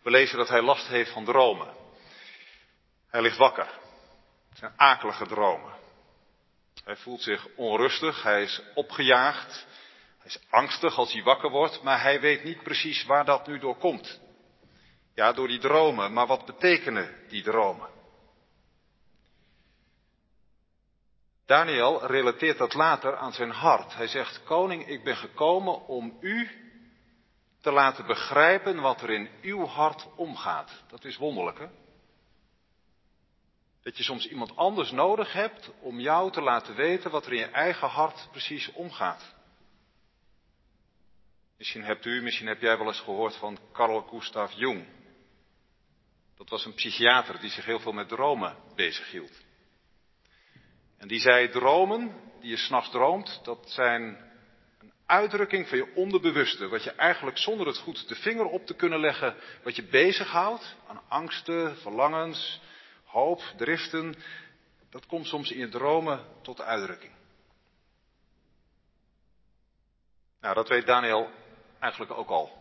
We 0.01 0.09
lezen 0.09 0.37
dat 0.37 0.49
hij 0.49 0.61
last 0.61 0.87
heeft 0.87 1.11
van 1.11 1.25
dromen. 1.25 1.73
Hij 3.09 3.21
ligt 3.21 3.37
wakker. 3.37 3.79
Het 4.49 4.57
zijn 4.57 4.73
akelige 4.75 5.25
dromen. 5.25 5.73
Hij 6.83 6.95
voelt 6.95 7.21
zich 7.21 7.47
onrustig, 7.55 8.23
hij 8.23 8.43
is 8.43 8.61
opgejaagd, 8.73 9.65
hij 10.17 10.25
is 10.25 10.39
angstig 10.49 10.97
als 10.97 11.13
hij 11.13 11.23
wakker 11.23 11.49
wordt, 11.49 11.81
maar 11.81 12.01
hij 12.01 12.21
weet 12.21 12.43
niet 12.43 12.63
precies 12.63 13.05
waar 13.05 13.25
dat 13.25 13.47
nu 13.47 13.59
door 13.59 13.77
komt. 13.77 14.21
Ja, 15.13 15.33
door 15.33 15.47
die 15.47 15.59
dromen, 15.59 16.13
maar 16.13 16.27
wat 16.27 16.45
betekenen 16.45 17.15
die 17.27 17.43
dromen? 17.43 17.89
Daniel 21.45 22.05
relateert 22.05 22.57
dat 22.57 22.73
later 22.73 23.17
aan 23.17 23.33
zijn 23.33 23.51
hart. 23.51 23.95
Hij 23.95 24.07
zegt, 24.07 24.43
koning, 24.43 24.87
ik 24.87 25.03
ben 25.03 25.15
gekomen 25.15 25.87
om 25.87 26.17
u 26.19 26.49
te 27.61 27.71
laten 27.71 28.05
begrijpen 28.05 28.81
wat 28.81 29.01
er 29.01 29.09
in 29.09 29.29
uw 29.41 29.65
hart 29.65 30.07
omgaat. 30.15 30.83
Dat 30.87 31.05
is 31.05 31.17
wonderlijk, 31.17 31.59
hè? 31.59 31.67
Dat 33.83 33.97
je 33.97 34.03
soms 34.03 34.27
iemand 34.27 34.55
anders 34.55 34.91
nodig 34.91 35.33
hebt 35.33 35.71
om 35.79 35.99
jou 35.99 36.31
te 36.31 36.41
laten 36.41 36.75
weten 36.75 37.11
wat 37.11 37.25
er 37.25 37.33
in 37.33 37.39
je 37.39 37.45
eigen 37.45 37.87
hart 37.87 38.27
precies 38.31 38.71
omgaat. 38.71 39.33
Misschien 41.57 41.83
hebt 41.83 42.05
u, 42.05 42.21
misschien 42.21 42.47
heb 42.47 42.61
jij 42.61 42.77
wel 42.77 42.87
eens 42.87 42.99
gehoord 42.99 43.35
van 43.35 43.57
Carl 43.71 44.01
Gustav 44.01 44.53
Jung. 44.53 44.85
Dat 46.43 46.51
was 46.51 46.65
een 46.65 46.73
psychiater 46.73 47.39
die 47.39 47.49
zich 47.49 47.65
heel 47.65 47.79
veel 47.79 47.91
met 47.91 48.07
dromen 48.07 48.57
bezighield. 48.75 49.41
En 50.97 51.07
die 51.07 51.19
zei, 51.19 51.49
dromen, 51.49 52.21
die 52.39 52.49
je 52.49 52.57
s'nachts 52.57 52.89
droomt, 52.89 53.39
dat 53.43 53.71
zijn 53.71 54.01
een 54.79 54.93
uitdrukking 55.05 55.67
van 55.67 55.77
je 55.77 55.95
onderbewuste. 55.95 56.67
Wat 56.67 56.83
je 56.83 56.91
eigenlijk 56.91 57.37
zonder 57.37 57.67
het 57.67 57.77
goed 57.77 58.07
de 58.07 58.15
vinger 58.15 58.45
op 58.45 58.65
te 58.65 58.73
kunnen 58.73 58.99
leggen, 58.99 59.35
wat 59.63 59.75
je 59.75 59.83
bezighoudt 59.83 60.75
aan 60.87 61.01
angsten, 61.07 61.77
verlangens, 61.77 62.61
hoop, 63.05 63.41
driften, 63.57 64.15
dat 64.89 65.05
komt 65.05 65.27
soms 65.27 65.51
in 65.51 65.59
je 65.59 65.69
dromen 65.69 66.25
tot 66.41 66.61
uitdrukking. 66.61 67.13
Nou, 70.41 70.55
dat 70.55 70.69
weet 70.69 70.85
Daniel 70.85 71.29
eigenlijk 71.79 72.11
ook 72.11 72.29
al. 72.29 72.51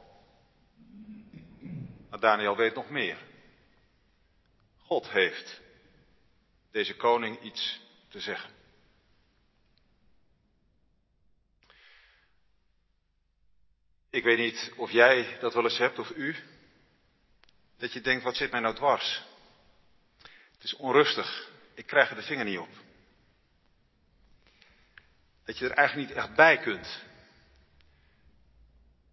Maar 2.10 2.20
Daniel 2.20 2.56
weet 2.56 2.74
nog 2.74 2.90
meer. 2.90 3.30
God 4.92 5.10
heeft 5.10 5.60
deze 6.70 6.96
koning 6.96 7.40
iets 7.40 7.80
te 8.08 8.20
zeggen. 8.20 8.50
Ik 14.10 14.24
weet 14.24 14.38
niet 14.38 14.72
of 14.76 14.90
jij 14.90 15.38
dat 15.40 15.54
wel 15.54 15.64
eens 15.64 15.78
hebt 15.78 15.98
of 15.98 16.10
u. 16.10 16.36
Dat 17.76 17.92
je 17.92 18.00
denkt, 18.00 18.24
wat 18.24 18.36
zit 18.36 18.50
mij 18.50 18.60
nou 18.60 18.74
dwars? 18.74 19.22
Het 20.52 20.62
is 20.62 20.76
onrustig. 20.76 21.50
Ik 21.74 21.86
krijg 21.86 22.10
er 22.10 22.16
de 22.16 22.22
vinger 22.22 22.44
niet 22.44 22.58
op. 22.58 22.72
dat 25.44 25.58
je 25.58 25.68
er 25.68 25.76
eigenlijk 25.76 26.08
niet 26.08 26.18
echt 26.18 26.34
bij 26.34 26.58
kunt. 26.58 27.02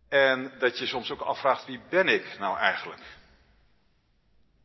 En 0.09 0.59
dat 0.59 0.77
je 0.77 0.87
soms 0.87 1.11
ook 1.11 1.21
afvraagt, 1.21 1.65
wie 1.65 1.81
ben 1.89 2.07
ik 2.07 2.39
nou 2.39 2.57
eigenlijk? 2.57 3.18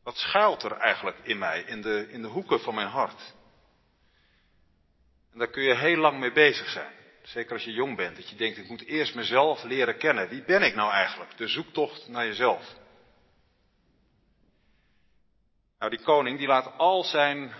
Wat 0.04 0.16
schuilt 0.16 0.62
er 0.62 0.72
eigenlijk 0.72 1.16
in 1.22 1.38
mij, 1.38 1.62
in 1.62 1.82
de, 1.82 2.06
in 2.10 2.22
de 2.22 2.28
hoeken 2.28 2.60
van 2.60 2.74
mijn 2.74 2.88
hart? 2.88 3.34
En 5.32 5.38
daar 5.38 5.50
kun 5.50 5.62
je 5.62 5.74
heel 5.74 5.96
lang 5.96 6.18
mee 6.18 6.32
bezig 6.32 6.68
zijn. 6.68 6.92
Zeker 7.22 7.52
als 7.52 7.64
je 7.64 7.72
jong 7.72 7.96
bent, 7.96 8.16
dat 8.16 8.28
je 8.28 8.36
denkt, 8.36 8.58
ik 8.58 8.68
moet 8.68 8.84
eerst 8.84 9.14
mezelf 9.14 9.62
leren 9.62 9.98
kennen. 9.98 10.28
Wie 10.28 10.44
ben 10.44 10.62
ik 10.62 10.74
nou 10.74 10.90
eigenlijk? 10.90 11.36
De 11.36 11.48
zoektocht 11.48 12.08
naar 12.08 12.26
jezelf. 12.26 12.74
Nou, 15.78 15.90
die 15.90 16.04
koning 16.04 16.38
die 16.38 16.46
laat 16.46 16.78
al 16.78 17.04
zijn 17.04 17.52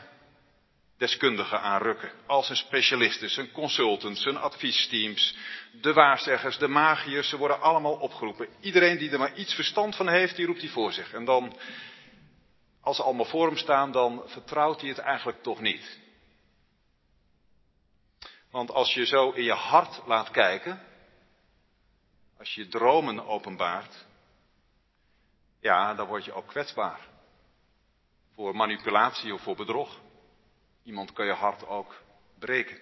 deskundigen 0.99 1.61
aanrukken. 1.61 2.13
Al 2.27 2.43
zijn 2.43 2.59
specialisten, 2.59 3.31
zijn 3.31 3.53
consultants, 3.53 4.23
zijn 4.23 4.37
adviesteams, 4.37 5.37
de 5.81 5.93
waarzeggers, 5.93 6.59
de 6.59 6.69
magiërs, 6.69 7.29
ze 7.29 7.37
worden 7.37 7.61
allemaal 7.61 7.95
opgeroepen. 7.95 8.49
Iedereen 8.61 8.99
die 8.99 9.11
er 9.11 9.19
maar 9.19 9.35
iets 9.35 9.55
verstand 9.55 9.97
van 9.97 10.09
heeft, 10.09 10.37
die 10.37 10.47
roept 10.47 10.61
hij 10.61 10.71
voor 10.71 10.93
zich. 10.93 11.13
En 11.13 11.25
dan, 11.25 11.57
als 12.85 12.97
ze 12.97 13.03
allemaal 13.03 13.25
voor 13.25 13.47
hem 13.47 13.57
staan, 13.57 13.93
dan 13.93 14.23
vertrouwt 14.27 14.81
hij 14.81 14.89
het 14.89 14.99
eigenlijk 14.99 15.43
toch 15.43 15.61
niet. 15.61 15.99
Want 18.51 18.71
als 18.71 18.95
je 18.95 19.07
zo 19.07 19.31
in 19.31 19.43
je 19.43 19.53
hart 19.53 20.03
laat 20.07 20.31
kijken, 20.31 20.83
als 22.39 22.55
je 22.55 22.69
dromen 22.69 23.27
openbaart, 23.27 24.05
ja, 25.61 25.95
dan 25.95 26.07
word 26.07 26.25
je 26.25 26.33
ook 26.33 26.47
kwetsbaar. 26.47 27.01
Voor 28.35 28.57
manipulatie 28.57 29.35
of 29.35 29.43
voor 29.43 29.57
bedrog. 29.57 30.01
Iemand 30.83 31.13
kan 31.13 31.27
je 31.27 31.33
hart 31.33 31.67
ook 31.67 32.03
breken. 32.39 32.79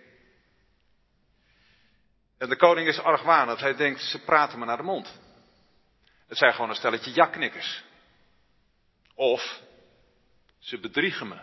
En 2.39 2.49
de 2.49 2.57
koning 2.57 2.89
is 2.89 2.99
argwanend. 2.99 3.61
Hij 3.61 3.77
denkt, 3.77 4.01
ze 4.01 4.25
praten 4.25 4.59
me 4.59 4.65
naar 4.65 4.77
de 4.77 4.83
mond. 4.83 5.21
Het 6.27 6.39
zijn 6.39 6.53
gewoon 6.53 6.71
een 6.71 6.77
stelletje 6.77 7.11
jakknikkers. 7.11 7.85
Of 9.15 9.61
ze 10.63 10.79
bedriegen 10.79 11.29
me. 11.29 11.39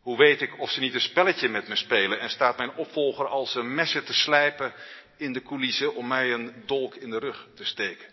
Hoe 0.00 0.16
weet 0.16 0.40
ik 0.40 0.58
of 0.58 0.70
ze 0.70 0.80
niet 0.80 0.94
een 0.94 1.00
spelletje 1.00 1.48
met 1.48 1.68
me 1.68 1.76
spelen 1.76 2.20
en 2.20 2.30
staat 2.30 2.56
mijn 2.56 2.74
opvolger 2.74 3.26
als 3.26 3.54
een 3.54 3.74
messen 3.74 4.04
te 4.04 4.12
slijpen 4.12 4.74
in 5.16 5.32
de 5.32 5.42
coulissen 5.42 5.94
om 5.94 6.06
mij 6.06 6.32
een 6.32 6.62
dolk 6.66 6.94
in 6.94 7.10
de 7.10 7.18
rug 7.18 7.48
te 7.54 7.64
steken? 7.64 8.12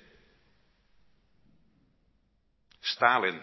Stalin, 2.79 3.41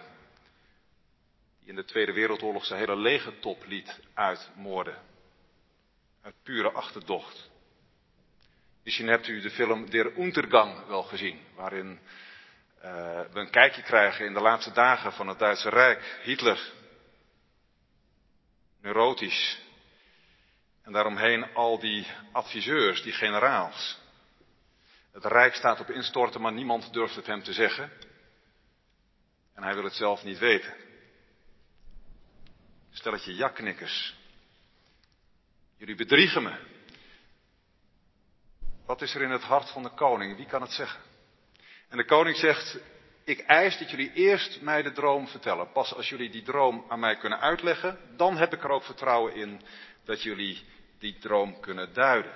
die 1.60 1.68
in 1.68 1.74
de 1.74 1.84
Tweede 1.84 2.12
Wereldoorlog 2.12 2.64
zijn 2.64 2.78
hele 2.80 2.96
legertop 2.96 3.64
liet 3.66 4.00
uitmoorden. 4.14 5.02
Uit 6.22 6.34
pure 6.42 6.70
achterdocht. 6.70 7.50
Misschien 8.84 9.08
hebt 9.08 9.28
u 9.28 9.40
de 9.40 9.50
film 9.50 9.90
Der 9.90 10.18
Untergang 10.18 10.86
wel 10.86 11.02
gezien, 11.02 11.40
waarin 11.54 12.00
uh, 12.84 13.20
we 13.32 13.40
een 13.40 13.50
kijkje 13.50 13.82
krijgen 13.82 14.26
in 14.26 14.34
de 14.34 14.40
laatste 14.40 14.72
dagen 14.72 15.12
van 15.12 15.28
het 15.28 15.38
Duitse 15.38 15.68
Rijk. 15.68 16.20
Hitler 16.22 16.74
neurotisch. 18.86 19.58
En 20.82 20.92
daaromheen 20.92 21.54
al 21.54 21.78
die 21.78 22.06
adviseurs, 22.32 23.02
die 23.02 23.12
generaals. 23.12 23.98
Het 25.12 25.24
Rijk 25.24 25.54
staat 25.54 25.80
op 25.80 25.90
instorten, 25.90 26.40
maar 26.40 26.52
niemand 26.52 26.92
durft 26.92 27.14
het 27.14 27.26
hem 27.26 27.42
te 27.42 27.52
zeggen. 27.52 27.92
En 29.54 29.62
hij 29.62 29.74
wil 29.74 29.84
het 29.84 29.94
zelf 29.94 30.24
niet 30.24 30.38
weten. 30.38 30.74
Stelletje 32.90 33.34
jakknikkers. 33.34 34.14
Jullie 35.76 35.94
bedriegen 35.94 36.42
me. 36.42 36.74
Wat 38.86 39.02
is 39.02 39.14
er 39.14 39.22
in 39.22 39.30
het 39.30 39.42
hart 39.42 39.70
van 39.70 39.82
de 39.82 39.90
koning? 39.90 40.36
Wie 40.36 40.46
kan 40.46 40.60
het 40.60 40.72
zeggen? 40.72 41.00
En 41.88 41.96
de 41.96 42.04
koning 42.04 42.36
zegt, 42.36 42.78
ik 43.24 43.40
eis 43.40 43.78
dat 43.78 43.90
jullie 43.90 44.12
eerst 44.12 44.60
mij 44.60 44.82
de 44.82 44.92
droom 44.92 45.28
vertellen. 45.28 45.72
Pas 45.72 45.94
als 45.94 46.08
jullie 46.08 46.30
die 46.30 46.42
droom 46.42 46.84
aan 46.88 47.00
mij 47.00 47.16
kunnen 47.16 47.40
uitleggen, 47.40 47.98
dan 48.16 48.36
heb 48.36 48.52
ik 48.52 48.64
er 48.64 48.70
ook 48.70 48.84
vertrouwen 48.84 49.34
in 49.34 49.60
dat 50.04 50.22
jullie 50.22 50.64
die 50.98 51.18
droom 51.18 51.60
kunnen 51.60 51.92
duiden. 51.92 52.32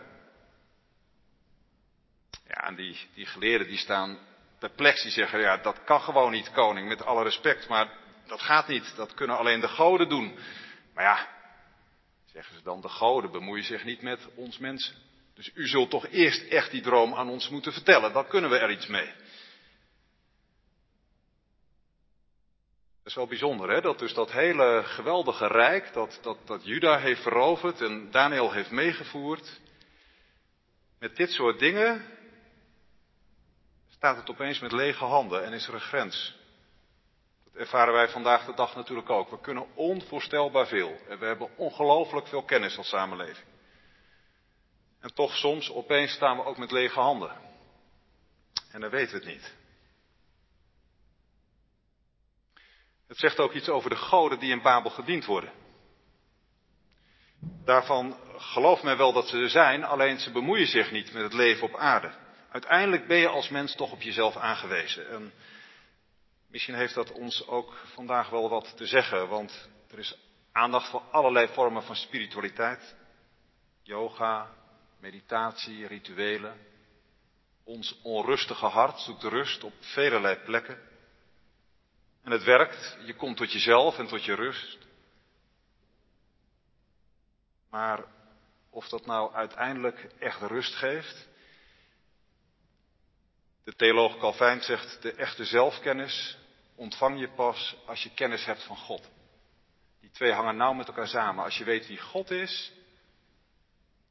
Ja, 2.46 2.66
en 2.66 2.74
die, 2.74 3.08
die 3.14 3.26
geleerden 3.26 3.66
die 3.66 3.78
staan 3.78 4.18
perplex, 4.58 5.02
die 5.02 5.10
zeggen, 5.10 5.40
ja, 5.40 5.56
dat 5.56 5.84
kan 5.84 6.00
gewoon 6.00 6.32
niet, 6.32 6.50
koning, 6.50 6.88
met 6.88 7.04
alle 7.04 7.22
respect, 7.22 7.68
maar 7.68 7.92
dat 8.26 8.40
gaat 8.40 8.68
niet, 8.68 8.92
dat 8.96 9.14
kunnen 9.14 9.38
alleen 9.38 9.60
de 9.60 9.68
goden 9.68 10.08
doen. 10.08 10.38
Maar 10.94 11.04
ja, 11.04 11.28
zeggen 12.32 12.54
ze 12.54 12.62
dan, 12.62 12.80
de 12.80 12.88
goden 12.88 13.30
bemoeien 13.30 13.64
zich 13.64 13.84
niet 13.84 14.02
met 14.02 14.28
ons 14.34 14.58
mensen. 14.58 14.94
Dus 15.34 15.50
u 15.54 15.66
zult 15.68 15.90
toch 15.90 16.06
eerst 16.06 16.48
echt 16.48 16.70
die 16.70 16.82
droom 16.82 17.14
aan 17.14 17.28
ons 17.28 17.48
moeten 17.48 17.72
vertellen, 17.72 18.12
dan 18.12 18.28
kunnen 18.28 18.50
we 18.50 18.58
er 18.58 18.70
iets 18.70 18.86
mee. 18.86 19.12
Dat 22.99 22.99
is 23.10 23.16
wel 23.16 23.26
bijzonder, 23.26 23.70
hè? 23.70 23.80
Dat 23.80 23.98
dus 23.98 24.14
dat 24.14 24.32
hele 24.32 24.82
geweldige 24.84 25.46
rijk, 25.46 25.92
dat, 25.92 26.18
dat, 26.22 26.38
dat 26.44 26.64
Juda 26.64 26.98
heeft 26.98 27.22
veroverd 27.22 27.80
en 27.80 28.10
Daniel 28.10 28.52
heeft 28.52 28.70
meegevoerd. 28.70 29.60
Met 30.98 31.16
dit 31.16 31.30
soort 31.30 31.58
dingen 31.58 32.04
staat 33.88 34.16
het 34.16 34.30
opeens 34.30 34.58
met 34.58 34.72
lege 34.72 35.04
handen 35.04 35.44
en 35.44 35.52
is 35.52 35.66
er 35.66 35.74
een 35.74 35.80
grens. 35.80 36.36
Dat 37.44 37.54
ervaren 37.54 37.94
wij 37.94 38.08
vandaag 38.08 38.44
de 38.44 38.54
dag 38.54 38.74
natuurlijk 38.74 39.10
ook. 39.10 39.30
We 39.30 39.40
kunnen 39.40 39.66
onvoorstelbaar 39.74 40.66
veel 40.66 40.98
en 41.08 41.18
we 41.18 41.26
hebben 41.26 41.56
ongelooflijk 41.56 42.26
veel 42.26 42.42
kennis 42.42 42.76
als 42.76 42.88
samenleving. 42.88 43.46
En 45.00 45.14
toch 45.14 45.36
soms 45.36 45.70
opeens 45.72 46.12
staan 46.12 46.36
we 46.36 46.44
ook 46.44 46.58
met 46.58 46.70
lege 46.70 47.00
handen. 47.00 47.32
En 48.72 48.80
dan 48.80 48.90
weten 48.90 49.18
we 49.18 49.24
het 49.24 49.34
niet. 49.34 49.58
Het 53.10 53.18
zegt 53.18 53.38
ook 53.38 53.52
iets 53.52 53.68
over 53.68 53.90
de 53.90 53.96
goden 53.96 54.38
die 54.38 54.50
in 54.50 54.62
Babel 54.62 54.90
gediend 54.90 55.24
worden. 55.24 55.52
Daarvan 57.64 58.16
gelooft 58.36 58.82
men 58.82 58.96
wel 58.96 59.12
dat 59.12 59.28
ze 59.28 59.38
er 59.38 59.48
zijn, 59.48 59.84
alleen 59.84 60.18
ze 60.18 60.30
bemoeien 60.30 60.66
zich 60.66 60.90
niet 60.90 61.12
met 61.12 61.22
het 61.22 61.32
leven 61.32 61.66
op 61.66 61.76
aarde. 61.76 62.12
Uiteindelijk 62.50 63.06
ben 63.06 63.16
je 63.16 63.28
als 63.28 63.48
mens 63.48 63.74
toch 63.74 63.92
op 63.92 64.02
jezelf 64.02 64.36
aangewezen. 64.36 65.08
En 65.08 65.32
misschien 66.48 66.74
heeft 66.74 66.94
dat 66.94 67.12
ons 67.12 67.46
ook 67.46 67.74
vandaag 67.94 68.28
wel 68.28 68.48
wat 68.48 68.76
te 68.76 68.86
zeggen, 68.86 69.28
want 69.28 69.68
er 69.90 69.98
is 69.98 70.18
aandacht 70.52 70.88
voor 70.88 71.02
allerlei 71.10 71.48
vormen 71.48 71.82
van 71.82 71.96
spiritualiteit. 71.96 72.96
Yoga, 73.82 74.50
meditatie, 75.00 75.86
rituelen. 75.86 76.56
Ons 77.64 78.00
onrustige 78.02 78.66
hart 78.66 79.00
zoekt 79.00 79.22
rust 79.22 79.64
op 79.64 79.72
velelei 79.80 80.36
plekken. 80.36 80.89
En 82.22 82.30
het 82.30 82.44
werkt, 82.44 82.96
je 83.04 83.14
komt 83.14 83.36
tot 83.36 83.52
jezelf 83.52 83.98
en 83.98 84.06
tot 84.06 84.24
je 84.24 84.34
rust. 84.34 84.78
Maar 87.70 88.04
of 88.70 88.88
dat 88.88 89.06
nou 89.06 89.34
uiteindelijk 89.34 90.08
echt 90.18 90.40
rust 90.40 90.74
geeft? 90.74 91.28
De 93.64 93.74
theoloog 93.74 94.18
Calvijn 94.18 94.62
zegt, 94.62 95.02
de 95.02 95.12
echte 95.12 95.44
zelfkennis 95.44 96.38
ontvang 96.74 97.20
je 97.20 97.28
pas 97.28 97.76
als 97.86 98.02
je 98.02 98.14
kennis 98.14 98.44
hebt 98.44 98.62
van 98.62 98.76
God. 98.76 99.10
Die 100.00 100.10
twee 100.10 100.32
hangen 100.32 100.56
nauw 100.56 100.72
met 100.72 100.86
elkaar 100.86 101.08
samen. 101.08 101.44
Als 101.44 101.58
je 101.58 101.64
weet 101.64 101.86
wie 101.86 102.00
God 102.00 102.30
is, 102.30 102.72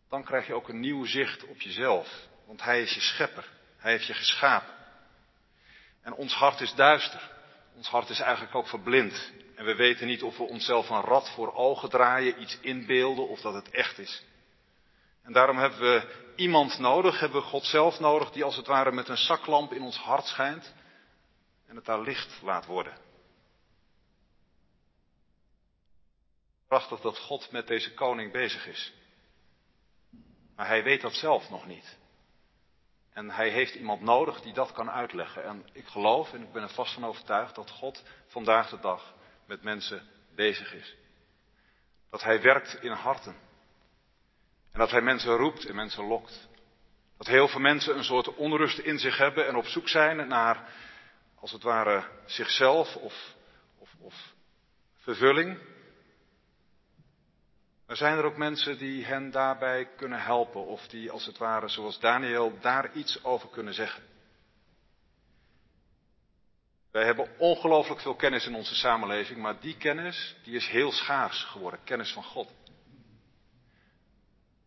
dan 0.10 0.24
krijg 0.24 0.48
je 0.48 0.54
ook 0.54 0.70
een 0.70 0.80
nieuw 0.80 1.06
zicht 1.06 1.46
op 1.46 1.62
jezelf. 1.62 2.28
Want 2.46 2.62
Hij 2.62 2.82
is 2.82 2.94
je 2.94 3.02
schepper. 3.02 3.50
Hij 3.78 3.92
heeft 3.92 4.06
je 4.06 4.14
geschapen. 4.14 4.74
En 6.02 6.14
ons 6.14 6.34
hart 6.34 6.62
is 6.62 6.74
duister. 6.74 7.32
Ons 7.80 7.88
hart 7.88 8.10
is 8.10 8.20
eigenlijk 8.20 8.56
ook 8.56 8.68
verblind. 8.68 9.32
En 9.56 9.66
we 9.66 9.76
weten 9.76 10.08
niet 10.08 10.24
of 10.24 10.38
we 10.38 10.44
onszelf 10.44 10.90
een 10.90 11.02
rad 11.02 11.30
voor 11.30 11.54
ogen 11.54 11.90
draaien, 11.90 12.42
iets 12.42 12.60
inbeelden 12.60 13.28
of 13.28 13.42
dat 13.42 13.54
het 13.54 13.70
echt 13.70 13.98
is. 13.98 14.24
En 15.24 15.34
daarom 15.34 15.58
hebben 15.58 15.80
we 15.80 16.32
iemand 16.36 16.80
nodig, 16.80 17.20
hebben 17.20 17.42
we 17.42 17.48
God 17.48 17.66
zelf 17.66 18.00
nodig, 18.00 18.32
die 18.32 18.44
als 18.44 18.56
het 18.56 18.68
ware 18.68 18.92
met 18.92 19.08
een 19.08 19.18
zaklamp 19.18 19.74
in 19.74 19.82
ons 19.82 19.98
hart 19.98 20.26
schijnt 20.26 20.74
en 21.68 21.76
het 21.76 21.86
daar 21.86 22.02
licht 22.02 22.42
laat 22.42 22.66
worden. 22.66 22.98
Prachtig 26.68 27.00
dat 27.00 27.18
God 27.18 27.52
met 27.52 27.68
deze 27.68 27.94
koning 27.94 28.32
bezig 28.32 28.68
is. 28.68 28.94
Maar 30.56 30.68
hij 30.68 30.84
weet 30.84 31.02
dat 31.02 31.14
zelf 31.14 31.50
nog 31.50 31.66
niet. 31.66 31.98
En 33.20 33.30
hij 33.30 33.50
heeft 33.50 33.76
iemand 33.76 34.02
nodig 34.02 34.42
die 34.42 34.54
dat 34.54 34.72
kan 34.72 34.92
uitleggen. 34.92 35.44
En 35.44 35.66
ik 35.72 35.88
geloof 35.88 36.34
en 36.34 36.42
ik 36.42 36.52
ben 36.52 36.64
er 36.64 36.70
vast 36.70 36.94
van 36.94 37.06
overtuigd 37.06 37.56
dat 37.56 37.70
God 37.70 38.04
vandaag 38.28 38.70
de 38.70 38.80
dag 38.80 39.14
met 39.46 39.64
mensen 39.64 40.10
bezig 40.36 40.74
is. 40.74 40.96
Dat 42.10 42.24
hij 42.24 42.42
werkt 42.42 42.78
in 42.82 42.92
harten. 42.92 43.36
En 44.72 44.80
dat 44.80 44.92
hij 44.92 45.02
mensen 45.02 45.36
roept 45.36 45.66
en 45.66 45.76
mensen 45.76 46.04
lokt. 46.04 46.48
Dat 47.18 47.28
heel 47.28 47.48
veel 47.48 47.60
mensen 47.60 47.98
een 47.98 48.04
soort 48.04 48.36
onrust 48.36 48.78
in 48.78 49.00
zich 49.00 49.18
hebben 49.18 49.48
en 49.48 49.56
op 49.56 49.66
zoek 49.66 49.88
zijn 49.88 50.28
naar, 50.28 50.70
als 51.36 51.52
het 51.52 51.64
ware, 51.64 52.04
zichzelf 52.26 52.96
of, 52.96 53.36
of, 53.78 53.90
of 54.00 54.34
vervulling. 54.96 55.60
Maar 57.90 57.98
zijn 57.98 58.18
er 58.18 58.24
ook 58.24 58.38
mensen 58.38 58.78
die 58.78 59.06
hen 59.06 59.32
daarbij 59.32 59.86
kunnen 59.96 60.22
helpen 60.22 60.66
of 60.66 60.88
die 60.88 61.12
als 61.12 61.26
het 61.26 61.38
ware 61.38 61.68
zoals 61.68 62.00
Daniel 62.00 62.60
daar 62.60 62.94
iets 62.94 63.24
over 63.24 63.50
kunnen 63.50 63.74
zeggen? 63.74 64.04
Wij 66.92 67.06
hebben 67.06 67.38
ongelooflijk 67.38 68.02
veel 68.02 68.16
kennis 68.16 68.46
in 68.46 68.56
onze 68.56 68.76
samenleving, 68.76 69.40
maar 69.40 69.60
die 69.60 69.78
kennis 69.78 70.36
die 70.44 70.56
is 70.56 70.68
heel 70.68 70.92
schaars 70.92 71.44
geworden, 71.44 71.84
kennis 71.84 72.14
van 72.14 72.24
God. 72.24 72.54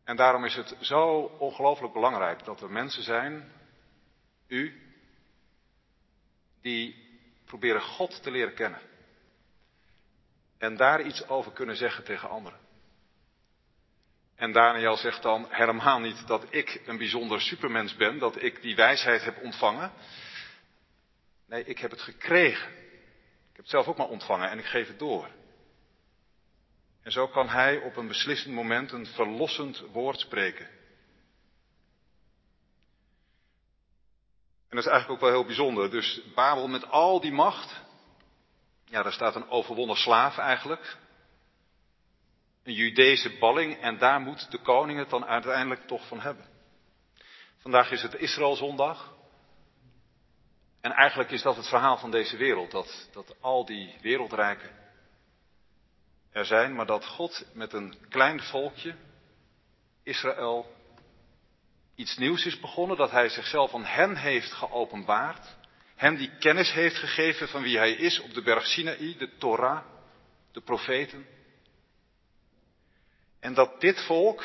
En 0.04 0.16
daarom 0.16 0.44
is 0.44 0.54
het 0.54 0.76
zo 0.80 1.20
ongelooflijk 1.38 1.92
belangrijk 1.92 2.44
dat 2.44 2.60
er 2.60 2.70
mensen 2.70 3.02
zijn, 3.02 3.52
u, 4.46 4.82
die 6.60 6.96
proberen 7.44 7.82
God 7.82 8.22
te 8.22 8.30
leren 8.30 8.54
kennen. 8.54 8.80
En 10.58 10.76
daar 10.76 11.02
iets 11.02 11.28
over 11.28 11.52
kunnen 11.52 11.76
zeggen 11.76 12.04
tegen 12.04 12.28
anderen. 12.28 12.70
En 14.42 14.52
Daniel 14.52 14.96
zegt 14.96 15.22
dan 15.22 15.46
helemaal 15.50 15.98
niet 15.98 16.26
dat 16.26 16.46
ik 16.50 16.82
een 16.86 16.98
bijzonder 16.98 17.40
supermens 17.40 17.96
ben, 17.96 18.18
dat 18.18 18.42
ik 18.42 18.62
die 18.62 18.74
wijsheid 18.74 19.24
heb 19.24 19.42
ontvangen. 19.42 19.92
Nee, 21.46 21.64
ik 21.64 21.78
heb 21.78 21.90
het 21.90 22.00
gekregen. 22.00 22.68
Ik 22.70 23.52
heb 23.52 23.56
het 23.56 23.68
zelf 23.68 23.86
ook 23.86 23.96
maar 23.96 24.08
ontvangen 24.08 24.50
en 24.50 24.58
ik 24.58 24.64
geef 24.64 24.88
het 24.88 24.98
door. 24.98 25.28
En 27.02 27.12
zo 27.12 27.28
kan 27.28 27.48
hij 27.48 27.76
op 27.76 27.96
een 27.96 28.08
beslissend 28.08 28.54
moment 28.54 28.92
een 28.92 29.06
verlossend 29.06 29.80
woord 29.92 30.20
spreken. 30.20 30.66
En 34.68 34.76
dat 34.76 34.84
is 34.84 34.90
eigenlijk 34.90 35.10
ook 35.10 35.28
wel 35.28 35.38
heel 35.38 35.46
bijzonder. 35.46 35.90
Dus 35.90 36.20
Babel 36.34 36.68
met 36.68 36.90
al 36.90 37.20
die 37.20 37.32
macht. 37.32 37.80
Ja, 38.84 39.02
daar 39.02 39.12
staat 39.12 39.34
een 39.34 39.48
overwonnen 39.48 39.96
slaaf 39.96 40.38
eigenlijk. 40.38 40.96
Een 42.64 42.72
Judese 42.72 43.38
balling 43.38 43.80
en 43.80 43.98
daar 43.98 44.20
moet 44.20 44.50
de 44.50 44.58
koning 44.58 44.98
het 44.98 45.10
dan 45.10 45.24
uiteindelijk 45.24 45.86
toch 45.86 46.06
van 46.06 46.20
hebben. 46.20 46.46
Vandaag 47.58 47.90
is 47.90 48.02
het 48.02 48.14
Israëlzondag. 48.14 49.14
En 50.80 50.92
eigenlijk 50.92 51.30
is 51.30 51.42
dat 51.42 51.56
het 51.56 51.68
verhaal 51.68 51.98
van 51.98 52.10
deze 52.10 52.36
wereld. 52.36 52.70
Dat, 52.70 53.08
dat 53.12 53.36
al 53.40 53.64
die 53.64 53.94
wereldrijken 54.00 54.70
er 56.32 56.44
zijn, 56.44 56.74
maar 56.74 56.86
dat 56.86 57.06
God 57.06 57.46
met 57.54 57.72
een 57.72 57.94
klein 58.08 58.40
volkje, 58.40 58.94
Israël, 60.02 60.76
iets 61.94 62.16
nieuws 62.16 62.46
is 62.46 62.60
begonnen. 62.60 62.96
Dat 62.96 63.10
hij 63.10 63.28
zichzelf 63.28 63.74
aan 63.74 63.84
hen 63.84 64.16
heeft 64.16 64.52
geopenbaard. 64.52 65.56
Hem 65.96 66.16
die 66.16 66.36
kennis 66.38 66.72
heeft 66.72 66.96
gegeven 66.96 67.48
van 67.48 67.62
wie 67.62 67.76
hij 67.78 67.92
is 67.92 68.20
op 68.20 68.34
de 68.34 68.42
berg 68.42 68.66
Sinaï, 68.66 69.16
de 69.16 69.36
Torah, 69.38 69.84
de 70.52 70.60
profeten. 70.60 71.26
En 73.42 73.54
dat 73.54 73.80
dit 73.80 74.00
volk 74.00 74.44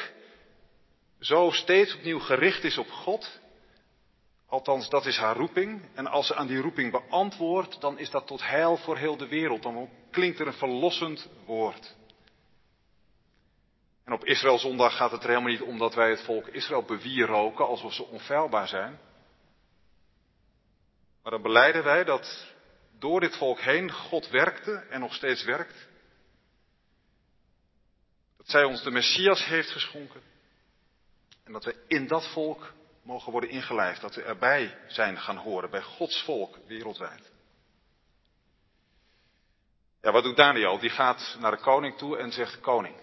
zo 1.19 1.51
steeds 1.51 1.95
opnieuw 1.95 2.19
gericht 2.19 2.63
is 2.63 2.77
op 2.77 2.89
God. 2.89 3.39
Althans, 4.47 4.89
dat 4.89 5.05
is 5.05 5.17
haar 5.17 5.35
roeping. 5.35 5.81
En 5.93 6.07
als 6.07 6.27
ze 6.27 6.35
aan 6.35 6.47
die 6.47 6.61
roeping 6.61 6.91
beantwoordt, 6.91 7.81
dan 7.81 7.99
is 7.99 8.09
dat 8.09 8.27
tot 8.27 8.47
heil 8.47 8.77
voor 8.77 8.97
heel 8.97 9.17
de 9.17 9.27
wereld. 9.27 9.63
Dan 9.63 9.89
klinkt 10.11 10.39
er 10.39 10.47
een 10.47 10.53
verlossend 10.53 11.29
woord. 11.45 11.95
En 14.03 14.13
op 14.13 14.25
Israëlzondag 14.25 14.95
gaat 14.95 15.11
het 15.11 15.23
er 15.23 15.29
helemaal 15.29 15.51
niet 15.51 15.61
om 15.61 15.77
dat 15.77 15.93
wij 15.93 16.09
het 16.09 16.21
volk 16.21 16.47
Israël 16.47 16.83
bewieroken 16.83 17.67
alsof 17.67 17.93
ze 17.93 18.05
onfeilbaar 18.05 18.67
zijn. 18.67 18.99
Maar 21.23 21.31
dan 21.31 21.41
beleiden 21.41 21.83
wij 21.83 22.03
dat 22.03 22.53
door 22.99 23.19
dit 23.19 23.37
volk 23.37 23.59
heen 23.59 23.91
God 23.91 24.29
werkte 24.29 24.85
en 24.89 24.99
nog 24.99 25.13
steeds 25.13 25.43
werkt. 25.43 25.87
Dat 28.47 28.55
zij 28.55 28.65
ons 28.65 28.83
de 28.83 28.91
Messias 28.91 29.45
heeft 29.45 29.69
geschonken. 29.69 30.21
En 31.43 31.51
dat 31.51 31.63
we 31.63 31.83
in 31.87 32.07
dat 32.07 32.27
volk 32.27 32.73
mogen 33.03 33.31
worden 33.31 33.49
ingelijfd. 33.49 34.01
Dat 34.01 34.15
we 34.15 34.23
erbij 34.23 34.77
zijn 34.87 35.17
gaan 35.17 35.37
horen 35.37 35.69
bij 35.69 35.81
Gods 35.81 36.23
volk 36.23 36.57
wereldwijd. 36.67 37.31
Ja, 40.01 40.11
wat 40.11 40.23
doet 40.23 40.35
Daniel? 40.35 40.79
Die 40.79 40.89
gaat 40.89 41.37
naar 41.39 41.51
de 41.51 41.61
koning 41.61 41.97
toe 41.97 42.17
en 42.17 42.31
zegt: 42.31 42.59
Koning, 42.59 42.95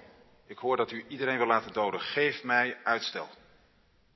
ik 0.47 0.59
hoor 0.59 0.77
dat 0.77 0.91
u 0.91 1.05
iedereen 1.09 1.39
wil 1.39 1.47
laten 1.47 1.73
doden. 1.73 2.01
Geef 2.01 2.43
mij 2.43 2.79
uitstel. 2.85 3.29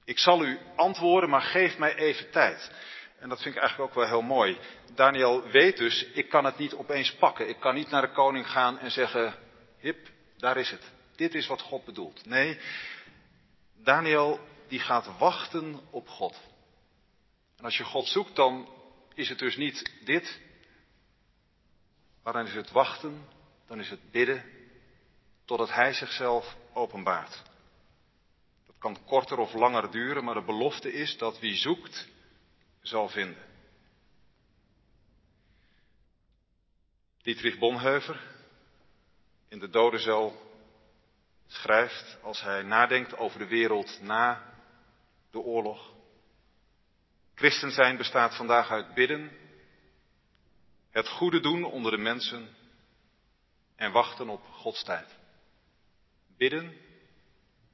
Ik 0.05 0.19
zal 0.19 0.45
u 0.45 0.59
antwoorden, 0.77 1.31
maar 1.31 1.43
geef 1.43 1.79
mij 1.79 1.95
even 1.95 2.31
tijd. 2.31 2.71
En 3.19 3.29
dat 3.29 3.43
vind 3.43 3.55
ik 3.55 3.61
eigenlijk 3.61 3.91
ook 3.91 3.97
wel 3.97 4.09
heel 4.09 4.23
mooi. 4.23 4.59
Daniel 4.95 5.43
weet 5.43 5.77
dus, 5.77 6.05
ik 6.05 6.29
kan 6.29 6.45
het 6.45 6.59
niet 6.59 6.75
opeens 6.75 7.15
pakken. 7.15 7.49
Ik 7.49 7.61
kan 7.61 7.75
niet 7.75 7.91
naar 7.91 8.03
de 8.03 8.13
koning 8.13 8.51
gaan 8.51 8.79
en 8.79 8.91
zeggen, 8.91 9.35
hip, 9.79 10.09
daar 10.37 10.57
is 10.57 10.71
het. 10.71 10.97
Dit 11.19 11.35
is 11.35 11.47
wat 11.47 11.61
God 11.61 11.85
bedoelt. 11.85 12.27
Nee, 12.27 12.61
Daniel 13.77 14.41
die 14.69 14.81
gaat 14.81 15.19
wachten 15.19 15.81
op 15.91 16.09
God. 16.09 16.41
En 17.57 17.65
als 17.65 17.77
je 17.77 17.85
God 17.85 18.07
zoekt, 18.07 18.37
dan 18.37 18.69
is 19.15 19.29
het 19.29 19.39
dus 19.39 19.57
niet 19.57 19.93
dit, 20.05 20.41
maar 22.23 22.33
dan 22.33 22.47
is 22.47 22.55
het 22.55 22.71
wachten, 22.71 23.29
dan 23.67 23.81
is 23.81 23.91
het 23.91 24.11
bidden, 24.11 24.45
totdat 25.45 25.71
Hij 25.71 25.93
zichzelf 25.93 26.57
openbaart. 26.73 27.43
Dat 28.67 28.77
kan 28.79 29.05
korter 29.05 29.39
of 29.39 29.53
langer 29.53 29.91
duren, 29.91 30.25
maar 30.25 30.35
de 30.35 30.45
belofte 30.45 30.93
is 30.93 31.17
dat 31.17 31.39
wie 31.39 31.57
zoekt, 31.57 32.09
zal 32.81 33.09
vinden. 33.09 33.47
Dietrich 37.23 37.59
Bonhoeffer 37.59 38.21
in 39.49 39.59
de 39.59 39.71
dodencel 39.71 40.48
schrijft 41.49 42.19
als 42.23 42.41
hij 42.41 42.63
nadenkt 42.63 43.17
over 43.17 43.39
de 43.39 43.47
wereld 43.47 44.01
na 44.03 44.55
de 45.31 45.39
oorlog. 45.39 45.93
Christen 47.35 47.71
zijn 47.71 47.97
bestaat 47.97 48.37
vandaag 48.37 48.71
uit 48.71 48.95
bidden, 48.95 49.33
het 50.91 51.09
goede 51.09 51.41
doen 51.41 51.65
onder 51.65 51.91
de 51.91 51.99
mensen 51.99 52.57
en 53.77 53.93
wachten 53.93 54.29
op 54.29 54.45
Gods 54.45 54.85
tijd. 54.85 55.17
Bidden, 56.37 56.77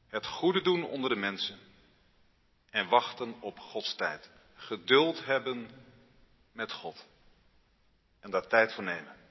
het 0.08 0.26
goede 0.26 0.62
doen 0.62 0.84
onder 0.84 1.10
de 1.10 1.16
mensen 1.16 1.58
en 2.70 2.88
wachten 2.88 3.40
op 3.40 3.58
Gods 3.58 3.94
tijd. 3.94 4.30
Geduld 4.54 5.24
hebben 5.24 5.70
met 6.52 6.72
God 6.72 7.06
en 8.20 8.30
daar 8.30 8.46
tijd 8.46 8.72
voor 8.72 8.84
nemen. 8.84 9.23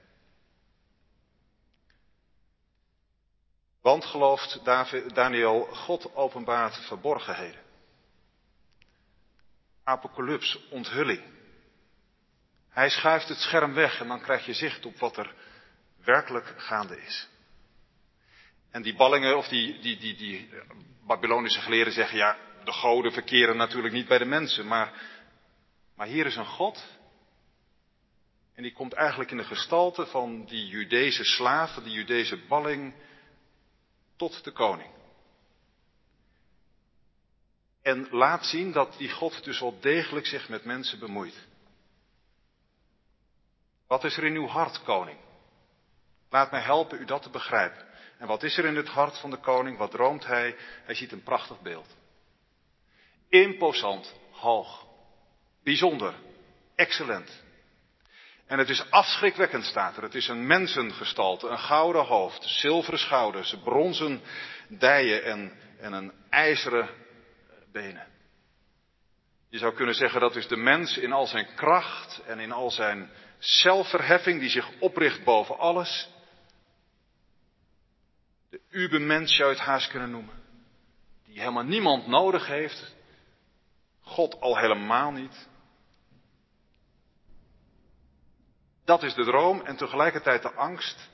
Want 3.84 4.04
gelooft 4.04 4.60
Daniel, 5.14 5.64
God 5.64 6.14
openbaart 6.14 6.76
verborgenheden. 6.76 7.60
Apocalyps, 9.84 10.58
onthulling. 10.70 11.22
Hij 12.68 12.90
schuift 12.90 13.28
het 13.28 13.38
scherm 13.38 13.74
weg 13.74 14.00
en 14.00 14.08
dan 14.08 14.20
krijg 14.20 14.46
je 14.46 14.54
zicht 14.54 14.86
op 14.86 14.98
wat 14.98 15.16
er 15.16 15.34
werkelijk 16.04 16.54
gaande 16.56 17.00
is. 17.00 17.28
En 18.70 18.82
die 18.82 18.96
ballingen, 18.96 19.36
of 19.36 19.48
die, 19.48 19.78
die, 19.80 19.96
die, 19.96 20.16
die 20.16 20.50
Babylonische 21.06 21.60
geleerden 21.60 21.92
zeggen, 21.92 22.18
ja, 22.18 22.36
de 22.64 22.72
goden 22.72 23.12
verkeren 23.12 23.56
natuurlijk 23.56 23.94
niet 23.94 24.08
bij 24.08 24.18
de 24.18 24.24
mensen, 24.24 24.66
maar, 24.66 24.92
maar 25.96 26.06
hier 26.06 26.26
is 26.26 26.36
een 26.36 26.46
God. 26.46 26.84
En 28.54 28.62
die 28.62 28.72
komt 28.72 28.92
eigenlijk 28.92 29.30
in 29.30 29.36
de 29.36 29.44
gestalte 29.44 30.06
van 30.06 30.44
die 30.44 30.66
Judese 30.66 31.24
slaaf, 31.24 31.74
die 31.74 31.92
Judese 31.92 32.36
balling, 32.36 32.94
tot 34.30 34.44
de 34.44 34.52
koning. 34.52 34.90
En 37.82 38.08
laat 38.10 38.46
zien 38.46 38.72
dat 38.72 38.94
die 38.98 39.10
God 39.10 39.44
dus 39.44 39.60
wel 39.60 39.80
degelijk 39.80 40.26
zich 40.26 40.48
met 40.48 40.64
mensen 40.64 40.98
bemoeit. 40.98 41.46
Wat 43.86 44.04
is 44.04 44.16
er 44.16 44.24
in 44.24 44.34
uw 44.34 44.46
hart, 44.46 44.82
koning? 44.82 45.18
Laat 46.30 46.50
mij 46.50 46.60
helpen 46.60 47.00
u 47.00 47.04
dat 47.04 47.22
te 47.22 47.30
begrijpen. 47.30 47.86
En 48.18 48.26
wat 48.26 48.42
is 48.42 48.58
er 48.58 48.64
in 48.64 48.76
het 48.76 48.88
hart 48.88 49.18
van 49.18 49.30
de 49.30 49.36
koning? 49.36 49.78
Wat 49.78 49.90
droomt 49.90 50.26
hij? 50.26 50.56
Hij 50.84 50.94
ziet 50.94 51.12
een 51.12 51.22
prachtig 51.22 51.60
beeld. 51.60 51.96
Imposant, 53.28 54.14
hoog, 54.30 54.86
bijzonder, 55.62 56.14
excellent. 56.74 57.43
En 58.46 58.58
het 58.58 58.68
is 58.68 58.90
afschrikwekkend, 58.90 59.64
staat 59.64 59.96
er. 59.96 60.02
Het 60.02 60.14
is 60.14 60.28
een 60.28 60.46
mensengestalte, 60.46 61.48
een 61.48 61.58
gouden 61.58 62.04
hoofd, 62.04 62.44
zilveren 62.44 62.98
schouders, 62.98 63.56
bronzen 63.64 64.20
dijen 64.68 65.24
en, 65.24 65.52
en 65.78 65.92
een 65.92 66.12
ijzeren 66.30 66.88
benen. 67.72 68.06
Je 69.48 69.58
zou 69.58 69.74
kunnen 69.74 69.94
zeggen 69.94 70.20
dat 70.20 70.36
is 70.36 70.48
de 70.48 70.56
mens 70.56 70.96
in 70.96 71.12
al 71.12 71.26
zijn 71.26 71.54
kracht 71.54 72.22
en 72.26 72.38
in 72.38 72.52
al 72.52 72.70
zijn 72.70 73.10
zelfverheffing 73.38 74.40
die 74.40 74.50
zich 74.50 74.70
opricht 74.78 75.24
boven 75.24 75.58
alles. 75.58 76.08
De 78.50 78.60
ubermens 78.70 79.36
zou 79.36 79.50
je 79.50 79.56
het 79.56 79.64
haast 79.64 79.88
kunnen 79.88 80.10
noemen. 80.10 80.42
Die 81.26 81.38
helemaal 81.38 81.64
niemand 81.64 82.06
nodig 82.06 82.46
heeft. 82.46 82.94
God 84.00 84.40
al 84.40 84.58
helemaal 84.58 85.10
niet. 85.10 85.48
Dat 88.84 89.02
is 89.02 89.14
de 89.14 89.24
droom 89.24 89.60
en 89.60 89.76
tegelijkertijd 89.76 90.42
de 90.42 90.52
angst. 90.52 91.08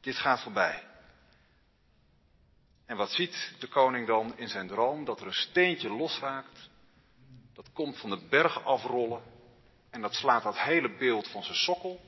Dit 0.00 0.16
gaat 0.16 0.42
voorbij. 0.42 0.88
En 2.86 2.96
wat 2.96 3.10
ziet 3.10 3.54
de 3.58 3.68
koning 3.68 4.06
dan 4.06 4.38
in 4.38 4.48
zijn 4.48 4.68
droom? 4.68 5.04
Dat 5.04 5.20
er 5.20 5.26
een 5.26 5.32
steentje 5.32 5.88
losraakt. 5.88 6.68
Dat 7.54 7.72
komt 7.72 7.98
van 7.98 8.10
de 8.10 8.26
berg 8.28 8.64
afrollen. 8.64 9.22
En 9.90 10.00
dat 10.00 10.14
slaat 10.14 10.42
dat 10.42 10.58
hele 10.58 10.96
beeld 10.96 11.28
van 11.28 11.42
zijn 11.42 11.56
sokkel. 11.56 12.00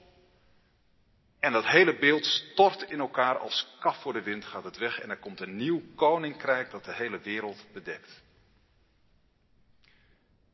En 1.40 1.52
dat 1.52 1.66
hele 1.66 1.98
beeld 1.98 2.24
stort 2.24 2.82
in 2.82 3.00
elkaar 3.00 3.38
als 3.38 3.76
kaf 3.80 4.02
voor 4.02 4.12
de 4.12 4.22
wind 4.22 4.44
gaat 4.44 4.64
het 4.64 4.76
weg. 4.76 4.98
En 4.98 5.10
er 5.10 5.18
komt 5.18 5.40
een 5.40 5.56
nieuw 5.56 5.82
koninkrijk 5.96 6.70
dat 6.70 6.84
de 6.84 6.94
hele 6.94 7.18
wereld 7.18 7.64
bedekt. 7.72 8.22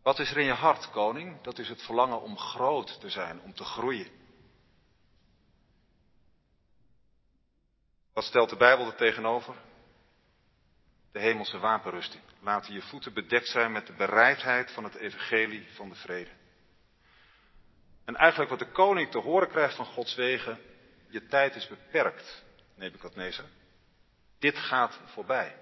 Wat 0.02 0.18
is 0.18 0.30
er 0.30 0.38
in 0.38 0.44
je 0.44 0.52
hart, 0.52 0.90
koning? 0.90 1.42
Dat 1.42 1.58
is 1.58 1.68
het 1.68 1.82
verlangen 1.82 2.22
om 2.22 2.38
groot 2.38 3.00
te 3.00 3.10
zijn, 3.10 3.40
om 3.40 3.54
te 3.54 3.64
groeien. 3.64 4.17
Wat 8.18 8.26
stelt 8.26 8.50
de 8.50 8.56
Bijbel 8.56 8.86
er 8.86 8.94
tegenover? 8.94 9.54
De 11.12 11.18
hemelse 11.18 11.58
wapenrusting. 11.58 12.22
Laten 12.40 12.74
je 12.74 12.82
voeten 12.82 13.12
bedekt 13.12 13.48
zijn 13.48 13.72
met 13.72 13.86
de 13.86 13.92
bereidheid 13.92 14.70
van 14.70 14.84
het 14.84 14.94
evangelie 14.94 15.66
van 15.74 15.88
de 15.88 15.94
vrede. 15.94 16.30
En 18.04 18.16
eigenlijk 18.16 18.50
wat 18.50 18.58
de 18.58 18.70
koning 18.70 19.10
te 19.10 19.18
horen 19.18 19.48
krijgt 19.48 19.76
van 19.76 19.84
Gods 19.84 20.14
wegen, 20.14 20.58
je 21.08 21.26
tijd 21.26 21.54
is 21.54 21.68
beperkt, 21.68 22.44
Nebukadnezar. 22.74 23.44
Dit 24.38 24.58
gaat 24.58 25.00
voorbij. 25.04 25.56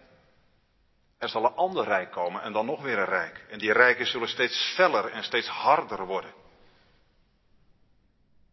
Er 1.19 1.29
zal 1.29 1.45
een 1.45 1.55
ander 1.55 1.85
rijk 1.85 2.11
komen 2.11 2.43
en 2.43 2.53
dan 2.53 2.67
nog 2.67 2.83
weer 2.83 2.99
een 2.99 3.05
rijk. 3.05 3.47
En 3.51 3.59
die 3.59 3.73
rijken 3.73 4.07
zullen 4.07 4.29
steeds 4.29 4.73
feller 4.75 5.11
en 5.11 5.25
steeds 5.25 5.49
harder 5.49 6.07
worden. 6.07 6.35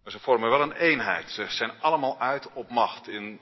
Maar 0.03 0.11
ze 0.11 0.19
vormen 0.19 0.49
wel 0.49 0.61
een 0.61 0.71
eenheid. 0.71 1.29
Ze 1.29 1.45
zijn 1.49 1.81
allemaal 1.81 2.19
uit 2.19 2.53
op 2.53 2.69
macht. 2.69 3.07
In 3.07 3.39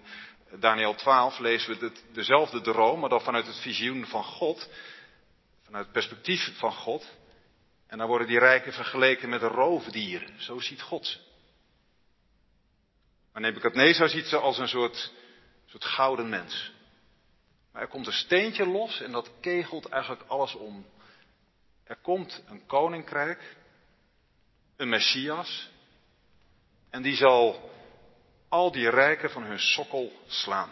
Daniel 0.60 0.96
12 0.96 1.40
lezen 1.40 1.80
we 1.80 1.92
dezelfde 2.12 2.62
droom, 2.62 3.00
maar 3.00 3.10
dan 3.10 3.22
vanuit 3.22 3.46
het 3.46 3.60
visioen 3.60 4.06
van 4.06 4.24
God. 4.24 4.70
Vanuit 5.64 5.84
het 5.84 5.94
perspectief 5.94 6.58
van 6.58 6.74
God. 6.74 7.10
En 7.88 7.98
dan 7.98 8.08
worden 8.08 8.28
die 8.28 8.40
rijken 8.40 8.74
vergeleken 8.74 9.30
met 9.30 9.42
roofdieren. 9.42 10.42
Zo 10.42 10.60
ziet 10.60 10.82
God 10.82 11.06
ze. 11.08 11.18
Maar 13.34 13.42
Nebuchadnezzar 13.42 14.10
ziet 14.10 14.26
ze 14.26 14.38
als 14.38 14.58
een 14.58 14.68
soort, 14.68 15.12
soort 15.66 15.86
gouden 15.86 16.30
mens. 16.30 16.72
Maar 17.72 17.82
er 17.82 17.88
komt 17.88 18.08
een 18.08 18.14
steentje 18.14 18.66
los 18.66 19.02
en 19.02 19.12
dat 19.12 19.32
kegelt 19.42 19.90
eigenlijk 19.90 20.24
alles 20.28 20.56
om. 20.56 20.86
Er 21.84 21.96
komt 21.96 22.44
een 22.48 22.66
koninkrijk, 22.66 23.56
een 24.76 24.90
Messias, 24.90 25.70
en 26.90 27.02
die 27.02 27.16
zal 27.16 27.72
al 28.52 28.72
die 28.72 28.90
rijken 28.90 29.30
van 29.30 29.44
hun 29.44 29.60
sokkel 29.60 30.12
slaan. 30.28 30.70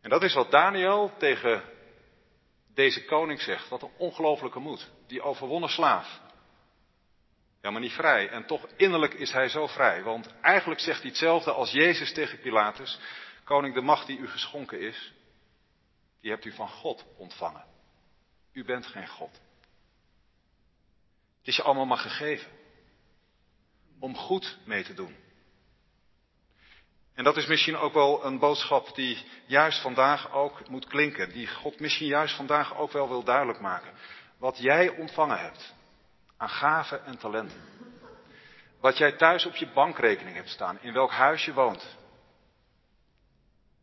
En 0.00 0.10
dat 0.10 0.22
is 0.22 0.34
wat 0.34 0.50
Daniel 0.50 1.12
tegen 1.18 1.62
deze 2.74 3.04
koning 3.04 3.40
zegt. 3.40 3.68
Wat 3.68 3.82
een 3.82 3.92
ongelofelijke 3.96 4.58
moed. 4.58 4.90
Die 5.06 5.22
overwonnen 5.22 5.68
slaaf. 5.68 6.20
Ja, 7.62 7.70
maar 7.70 7.80
niet 7.80 7.92
vrij. 7.92 8.28
En 8.28 8.46
toch 8.46 8.66
innerlijk 8.76 9.14
is 9.14 9.32
hij 9.32 9.48
zo 9.48 9.66
vrij. 9.66 10.02
Want 10.02 10.34
eigenlijk 10.40 10.80
zegt 10.80 11.00
hij 11.00 11.08
hetzelfde 11.08 11.52
als 11.52 11.70
Jezus 11.70 12.12
tegen 12.12 12.40
Pilatus. 12.40 12.98
Koning, 13.44 13.74
de 13.74 13.80
macht 13.80 14.06
die 14.06 14.18
u 14.18 14.28
geschonken 14.28 14.80
is, 14.80 15.12
die 16.20 16.30
hebt 16.30 16.44
u 16.44 16.52
van 16.52 16.68
God 16.68 17.04
ontvangen. 17.16 17.64
U 18.52 18.64
bent 18.64 18.86
geen 18.86 19.08
God. 19.08 19.40
Het 21.38 21.48
is 21.48 21.56
je 21.56 21.62
allemaal 21.62 21.86
maar 21.86 21.98
gegeven. 21.98 22.50
Om 23.98 24.16
goed 24.16 24.58
mee 24.64 24.84
te 24.84 24.94
doen. 24.94 25.16
En 27.20 27.26
dat 27.26 27.36
is 27.36 27.46
misschien 27.46 27.76
ook 27.76 27.92
wel 27.92 28.24
een 28.24 28.38
boodschap 28.38 28.94
die 28.94 29.24
juist 29.46 29.80
vandaag 29.80 30.32
ook 30.32 30.68
moet 30.68 30.86
klinken. 30.86 31.32
Die 31.32 31.46
God 31.46 31.80
misschien 31.80 32.06
juist 32.06 32.36
vandaag 32.36 32.76
ook 32.76 32.92
wel 32.92 33.08
wil 33.08 33.24
duidelijk 33.24 33.60
maken. 33.60 33.92
Wat 34.38 34.58
jij 34.58 34.88
ontvangen 34.88 35.38
hebt 35.38 35.74
aan 36.36 36.48
gaven 36.48 37.04
en 37.04 37.18
talenten. 37.18 37.60
Wat 38.80 38.98
jij 38.98 39.12
thuis 39.12 39.46
op 39.46 39.54
je 39.54 39.72
bankrekening 39.72 40.36
hebt 40.36 40.48
staan, 40.48 40.78
in 40.80 40.92
welk 40.92 41.10
huis 41.10 41.44
je 41.44 41.52
woont. 41.52 41.96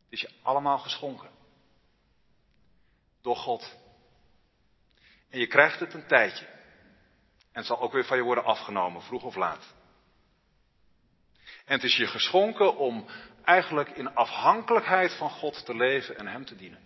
Is 0.10 0.22
je 0.22 0.32
allemaal 0.42 0.78
geschonken. 0.78 1.30
Door 3.22 3.36
God. 3.36 3.76
En 5.30 5.40
je 5.40 5.48
krijgt 5.48 5.80
het 5.80 5.94
een 5.94 6.08
tijdje. 6.08 6.46
En 6.46 7.64
het 7.64 7.66
zal 7.66 7.80
ook 7.80 7.92
weer 7.92 8.06
van 8.06 8.18
je 8.18 8.24
worden 8.24 8.44
afgenomen, 8.44 9.02
vroeg 9.02 9.24
of 9.24 9.36
laat. 9.36 9.76
En 11.68 11.74
het 11.74 11.84
is 11.84 11.98
je 11.98 12.08
geschonken 12.08 12.78
om 12.78 13.06
eigenlijk 13.44 13.90
in 13.90 14.16
afhankelijkheid 14.16 15.14
van 15.14 15.30
God 15.30 15.66
te 15.66 15.76
leven 15.76 16.18
en 16.18 16.28
Hem 16.28 16.46
te 16.46 16.56
dienen. 16.56 16.80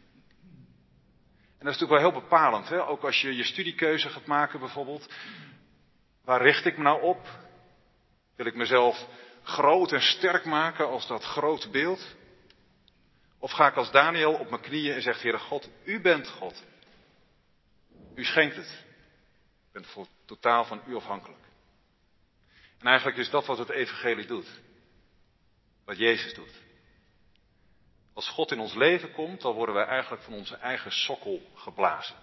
En 1.58 1.67
dat 1.67 1.74
is 1.76 1.80
natuurlijk 1.80 2.02
wel 2.02 2.12
heel 2.12 2.22
bepalend, 2.22 2.70
hè? 2.70 2.88
ook 2.88 3.04
als 3.04 3.22
je 3.22 3.36
je 3.36 3.44
studiekeuze 3.44 4.10
gaat 4.10 4.26
maken 4.26 4.60
bijvoorbeeld. 4.60 5.13
Waar 6.24 6.41
richt 6.41 6.65
ik 6.65 6.78
me 6.78 6.84
nou 6.84 7.02
op? 7.02 7.28
Wil 8.36 8.46
ik 8.46 8.56
mezelf 8.56 9.08
groot 9.44 9.91
en 9.91 10.02
sterk 10.02 10.46
maken 10.46 10.88
als 10.88 11.08
dat 11.08 11.24
grote 11.24 11.70
beeld? 11.70 12.15
Of 13.39 13.52
ga 13.52 13.67
ik 13.67 13.76
als 13.76 13.91
Daniel 13.91 14.34
op 14.34 14.50
mijn 14.50 14.62
knieën 14.62 14.94
en 14.94 15.02
zegt, 15.02 15.22
Heere 15.22 15.39
God, 15.39 15.70
u 15.84 16.02
bent 16.02 16.28
God. 16.28 16.63
U 18.15 18.24
schenkt 18.24 18.56
het. 18.56 18.86
Ik 19.74 19.82
ben 19.96 20.08
totaal 20.26 20.65
van 20.65 20.82
u 20.88 20.96
afhankelijk. 20.96 21.44
En 22.80 22.88
eigenlijk 22.88 23.17
is 23.17 23.30
dat 23.30 23.46
wat 23.46 23.58
het 23.58 23.70
evangelie 23.70 24.26
doet. 24.26 24.62
Wat 25.91 25.99
Jezus 25.99 26.34
doet. 26.34 26.62
Als 28.13 28.30
God 28.30 28.51
in 28.51 28.60
ons 28.60 28.73
leven 28.73 29.12
komt, 29.12 29.41
dan 29.41 29.54
worden 29.54 29.75
wij 29.75 29.86
eigenlijk 29.86 30.23
van 30.23 30.34
onze 30.34 30.56
eigen 30.56 30.91
sokkel 30.91 31.51
geblazen. 31.56 32.15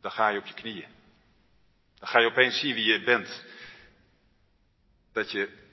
Dan 0.00 0.10
ga 0.10 0.28
je 0.28 0.38
op 0.38 0.46
je 0.46 0.54
knieën. 0.54 0.88
Dan 1.94 2.08
ga 2.08 2.18
je 2.18 2.26
opeens 2.26 2.58
zien 2.58 2.74
wie 2.74 2.92
je 2.92 3.04
bent. 3.04 3.44
Dat 5.12 5.30
je 5.30 5.68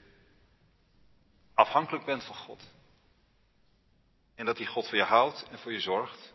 afhankelijk 1.54 2.04
bent 2.04 2.24
van 2.24 2.36
God. 2.36 2.62
En 4.34 4.44
dat 4.44 4.56
die 4.56 4.66
God 4.66 4.88
voor 4.88 4.98
je 4.98 5.04
houdt 5.04 5.48
en 5.50 5.58
voor 5.58 5.72
je 5.72 5.80
zorgt. 5.80 6.32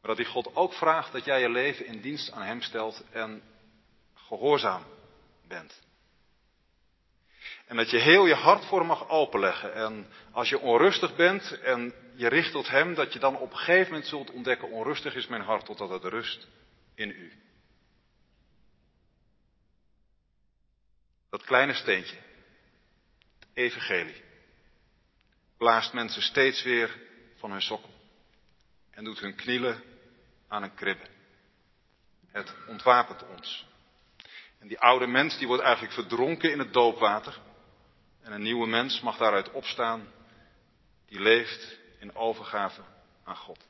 Maar 0.00 0.10
dat 0.10 0.16
die 0.16 0.32
God 0.32 0.56
ook 0.56 0.72
vraagt 0.72 1.12
dat 1.12 1.24
jij 1.24 1.40
je 1.40 1.50
leven 1.50 1.86
in 1.86 2.00
dienst 2.00 2.30
aan 2.30 2.42
Hem 2.42 2.60
stelt 2.60 3.04
en 3.10 3.42
gehoorzaam 4.14 4.84
bent. 5.48 5.90
En 7.72 7.78
dat 7.78 7.90
je 7.90 7.98
heel 7.98 8.26
je 8.26 8.34
hart 8.34 8.64
voor 8.64 8.78
hem 8.78 8.86
mag 8.86 9.08
openleggen. 9.08 9.74
En 9.74 10.06
als 10.30 10.48
je 10.48 10.58
onrustig 10.58 11.16
bent 11.16 11.60
en 11.60 11.94
je 12.14 12.28
richt 12.28 12.52
tot 12.52 12.68
hem, 12.68 12.94
dat 12.94 13.12
je 13.12 13.18
dan 13.18 13.36
op 13.36 13.50
een 13.50 13.56
gegeven 13.56 13.92
moment 13.92 14.06
zult 14.06 14.30
ontdekken, 14.30 14.70
onrustig 14.70 15.14
is 15.14 15.26
mijn 15.26 15.42
hart 15.42 15.64
totdat 15.64 15.88
het 15.88 16.04
rust 16.04 16.48
in 16.94 17.08
u. 17.08 17.32
Dat 21.30 21.44
kleine 21.44 21.74
steentje, 21.74 22.16
het 23.38 23.48
evangelie, 23.54 24.22
blaast 25.56 25.92
mensen 25.92 26.22
steeds 26.22 26.62
weer 26.62 26.98
van 27.36 27.50
hun 27.50 27.62
sokkel 27.62 27.94
en 28.90 29.04
doet 29.04 29.20
hun 29.20 29.34
knielen 29.34 29.82
aan 30.48 30.62
een 30.62 30.74
kribbe. 30.74 31.06
Het 32.30 32.54
ontwapent 32.66 33.24
ons. 33.28 33.66
En 34.58 34.68
die 34.68 34.78
oude 34.78 35.06
mens 35.06 35.38
die 35.38 35.46
wordt 35.46 35.62
eigenlijk 35.62 35.94
verdronken 35.94 36.52
in 36.52 36.58
het 36.58 36.72
doopwater. 36.72 37.50
En 38.22 38.32
een 38.32 38.42
nieuwe 38.42 38.66
mens 38.66 39.00
mag 39.00 39.16
daaruit 39.16 39.50
opstaan, 39.50 40.08
die 41.06 41.20
leeft 41.20 41.78
in 41.98 42.14
overgave 42.14 42.82
aan 43.24 43.36
God. 43.36 43.66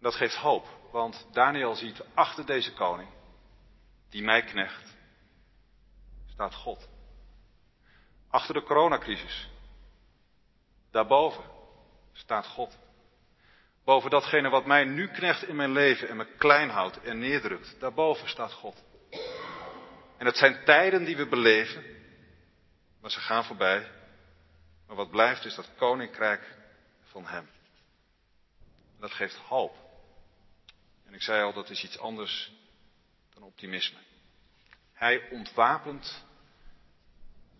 Dat 0.00 0.14
geeft 0.14 0.34
hoop, 0.34 0.66
want 0.92 1.26
Daniel 1.32 1.74
ziet 1.74 2.02
achter 2.14 2.46
deze 2.46 2.72
koning, 2.72 3.08
die 4.08 4.22
mij 4.22 4.42
knecht, 4.42 4.96
staat 6.32 6.54
God. 6.54 6.88
Achter 8.28 8.54
de 8.54 8.62
coronacrisis, 8.62 9.48
daarboven 10.90 11.44
staat 12.12 12.46
God. 12.46 12.78
Boven 13.84 14.10
datgene 14.10 14.48
wat 14.48 14.66
mij 14.66 14.84
nu 14.84 15.08
knecht 15.08 15.42
in 15.42 15.56
mijn 15.56 15.72
leven 15.72 16.08
en 16.08 16.16
me 16.16 16.24
klein 16.24 16.70
houdt 16.70 17.02
en 17.02 17.18
neerdrukt, 17.18 17.80
daarboven 17.80 18.28
staat 18.28 18.52
God. 18.52 18.84
En 20.18 20.26
het 20.26 20.36
zijn 20.36 20.64
tijden 20.64 21.04
die 21.04 21.16
we 21.16 21.26
beleven, 21.26 21.84
maar 23.00 23.10
ze 23.10 23.20
gaan 23.20 23.44
voorbij. 23.44 23.90
Maar 24.86 24.96
wat 24.96 25.10
blijft 25.10 25.44
is 25.44 25.54
dat 25.54 25.74
koninkrijk 25.76 26.56
van 27.02 27.26
Hem. 27.26 27.48
dat 28.98 29.12
geeft 29.12 29.36
hoop. 29.36 29.76
En 31.06 31.14
ik 31.14 31.22
zei 31.22 31.42
al, 31.42 31.52
dat 31.52 31.70
is 31.70 31.84
iets 31.84 31.98
anders 31.98 32.52
dan 33.34 33.42
optimisme. 33.42 33.98
Hij 34.92 35.28
ontwapent 35.30 36.24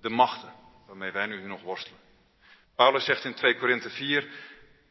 de 0.01 0.09
machten 0.09 0.53
waarmee 0.87 1.11
wij 1.11 1.27
nu 1.27 1.47
nog 1.47 1.63
worstelen. 1.63 2.01
Paulus 2.75 3.05
zegt 3.05 3.25
in 3.25 3.35
2 3.35 3.57
Korinthe 3.57 3.91
4, 3.91 4.29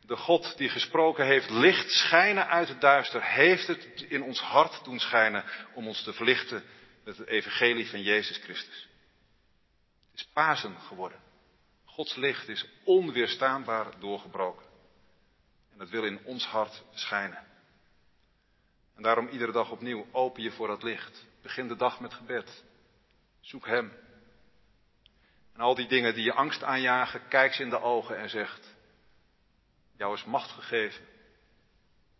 de 0.02 0.18
God 0.18 0.58
die 0.58 0.70
gesproken 0.70 1.26
heeft, 1.26 1.50
licht 1.50 1.92
schijnen 1.92 2.48
uit 2.48 2.68
het 2.68 2.82
duister, 2.82 3.24
heeft 3.24 3.68
het 3.68 4.02
in 4.02 4.24
ons 4.24 4.40
hart 4.40 4.84
doen 4.84 5.00
schijnen 5.00 5.44
om 5.74 5.88
ons 5.88 6.04
te 6.04 6.14
verlichten 6.14 6.64
met 7.04 7.18
het 7.18 7.28
evangelie 7.28 7.90
van 7.90 8.02
Jezus 8.02 8.38
Christus. 8.38 8.89
Is 10.20 10.26
Pasen 10.34 10.80
geworden. 10.80 11.20
Gods 11.86 12.16
licht 12.16 12.48
is 12.48 12.66
onweerstaanbaar 12.84 14.00
doorgebroken. 14.00 14.66
En 15.72 15.80
het 15.80 15.90
wil 15.90 16.04
in 16.04 16.26
ons 16.26 16.46
hart 16.46 16.84
schijnen. 16.94 17.48
En 18.96 19.04
daarom 19.04 19.28
iedere 19.28 19.52
dag 19.52 19.72
opnieuw 19.72 20.06
open 20.12 20.44
je 20.44 20.52
voor 20.52 20.68
dat 20.68 20.84
licht. 20.84 21.26
Begin 21.42 21.68
de 21.68 21.76
dag 21.76 22.00
met 22.00 22.14
gebed. 22.14 22.64
Zoek 23.40 23.66
Hem. 23.66 23.94
En 25.54 25.60
al 25.62 25.76
die 25.76 25.88
dingen 25.88 26.14
die 26.14 26.24
je 26.24 26.34
angst 26.34 26.64
aanjagen, 26.64 27.28
kijk 27.28 27.54
ze 27.54 27.64
in 27.64 27.70
de 27.70 27.82
ogen 27.82 28.18
en 28.18 28.30
zegt, 28.30 28.76
jou 29.98 30.14
is 30.14 30.24
macht 30.24 30.52
gegeven, 30.52 31.06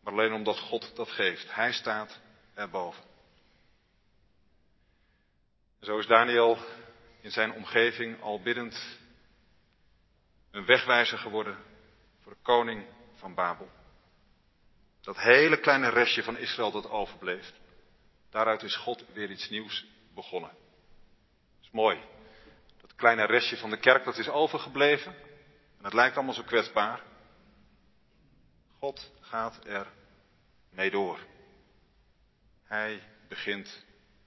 maar 0.02 0.14
alleen 0.14 0.34
omdat 0.34 0.60
God 0.60 0.96
dat 0.96 1.10
geeft. 1.10 1.56
Hij 1.56 1.72
staat 1.72 2.20
erboven. 2.54 3.04
Zo 5.82 5.98
is 5.98 6.08
Daniel 6.08 6.58
in 7.22 7.32
zijn 7.32 7.54
omgeving 7.54 8.22
al 8.22 8.42
biddend 8.42 9.00
een 10.52 10.66
wegwijzer 10.66 11.18
geworden 11.18 11.58
voor 12.22 12.32
de 12.32 12.42
koning 12.42 12.86
van 13.16 13.34
Babel. 13.34 13.70
Dat 15.02 15.18
hele 15.18 15.60
kleine 15.60 15.90
restje 15.90 16.24
van 16.24 16.38
Israël 16.38 16.72
dat 16.72 16.90
overbleef. 16.90 17.54
Daaruit 18.30 18.64
is 18.64 18.76
God 18.76 19.06
weer 19.14 19.32
iets 19.32 19.50
nieuws 19.50 19.86
begonnen. 20.14 20.50
Dat 20.50 21.64
is 21.64 21.72
mooi. 21.72 22.00
Dat 22.82 22.96
kleine 22.96 23.26
restje 23.26 23.58
van 23.58 23.70
de 23.70 23.80
kerk 23.80 24.04
dat 24.04 24.18
is 24.18 24.30
overgebleven. 24.30 25.16
En 25.78 25.84
het 25.84 25.94
lijkt 25.94 26.16
allemaal 26.16 26.34
zo 26.34 26.44
kwetsbaar. 26.44 27.02
God 28.80 29.12
gaat 29.22 29.66
er 29.66 29.88
mee 30.70 30.92
door. 30.92 31.20
Hij 32.64 33.04
begint 33.28 33.86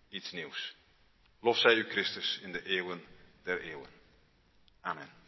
iets 0.08 0.32
nieuws. 0.32 0.76
Lof 1.42 1.58
zij 1.58 1.74
u 1.74 1.84
Christus 1.84 2.38
in 2.42 2.52
de 2.52 2.62
eeuwen 2.62 3.04
der 3.42 3.60
eeuwen. 3.60 3.90
Amen. 4.80 5.21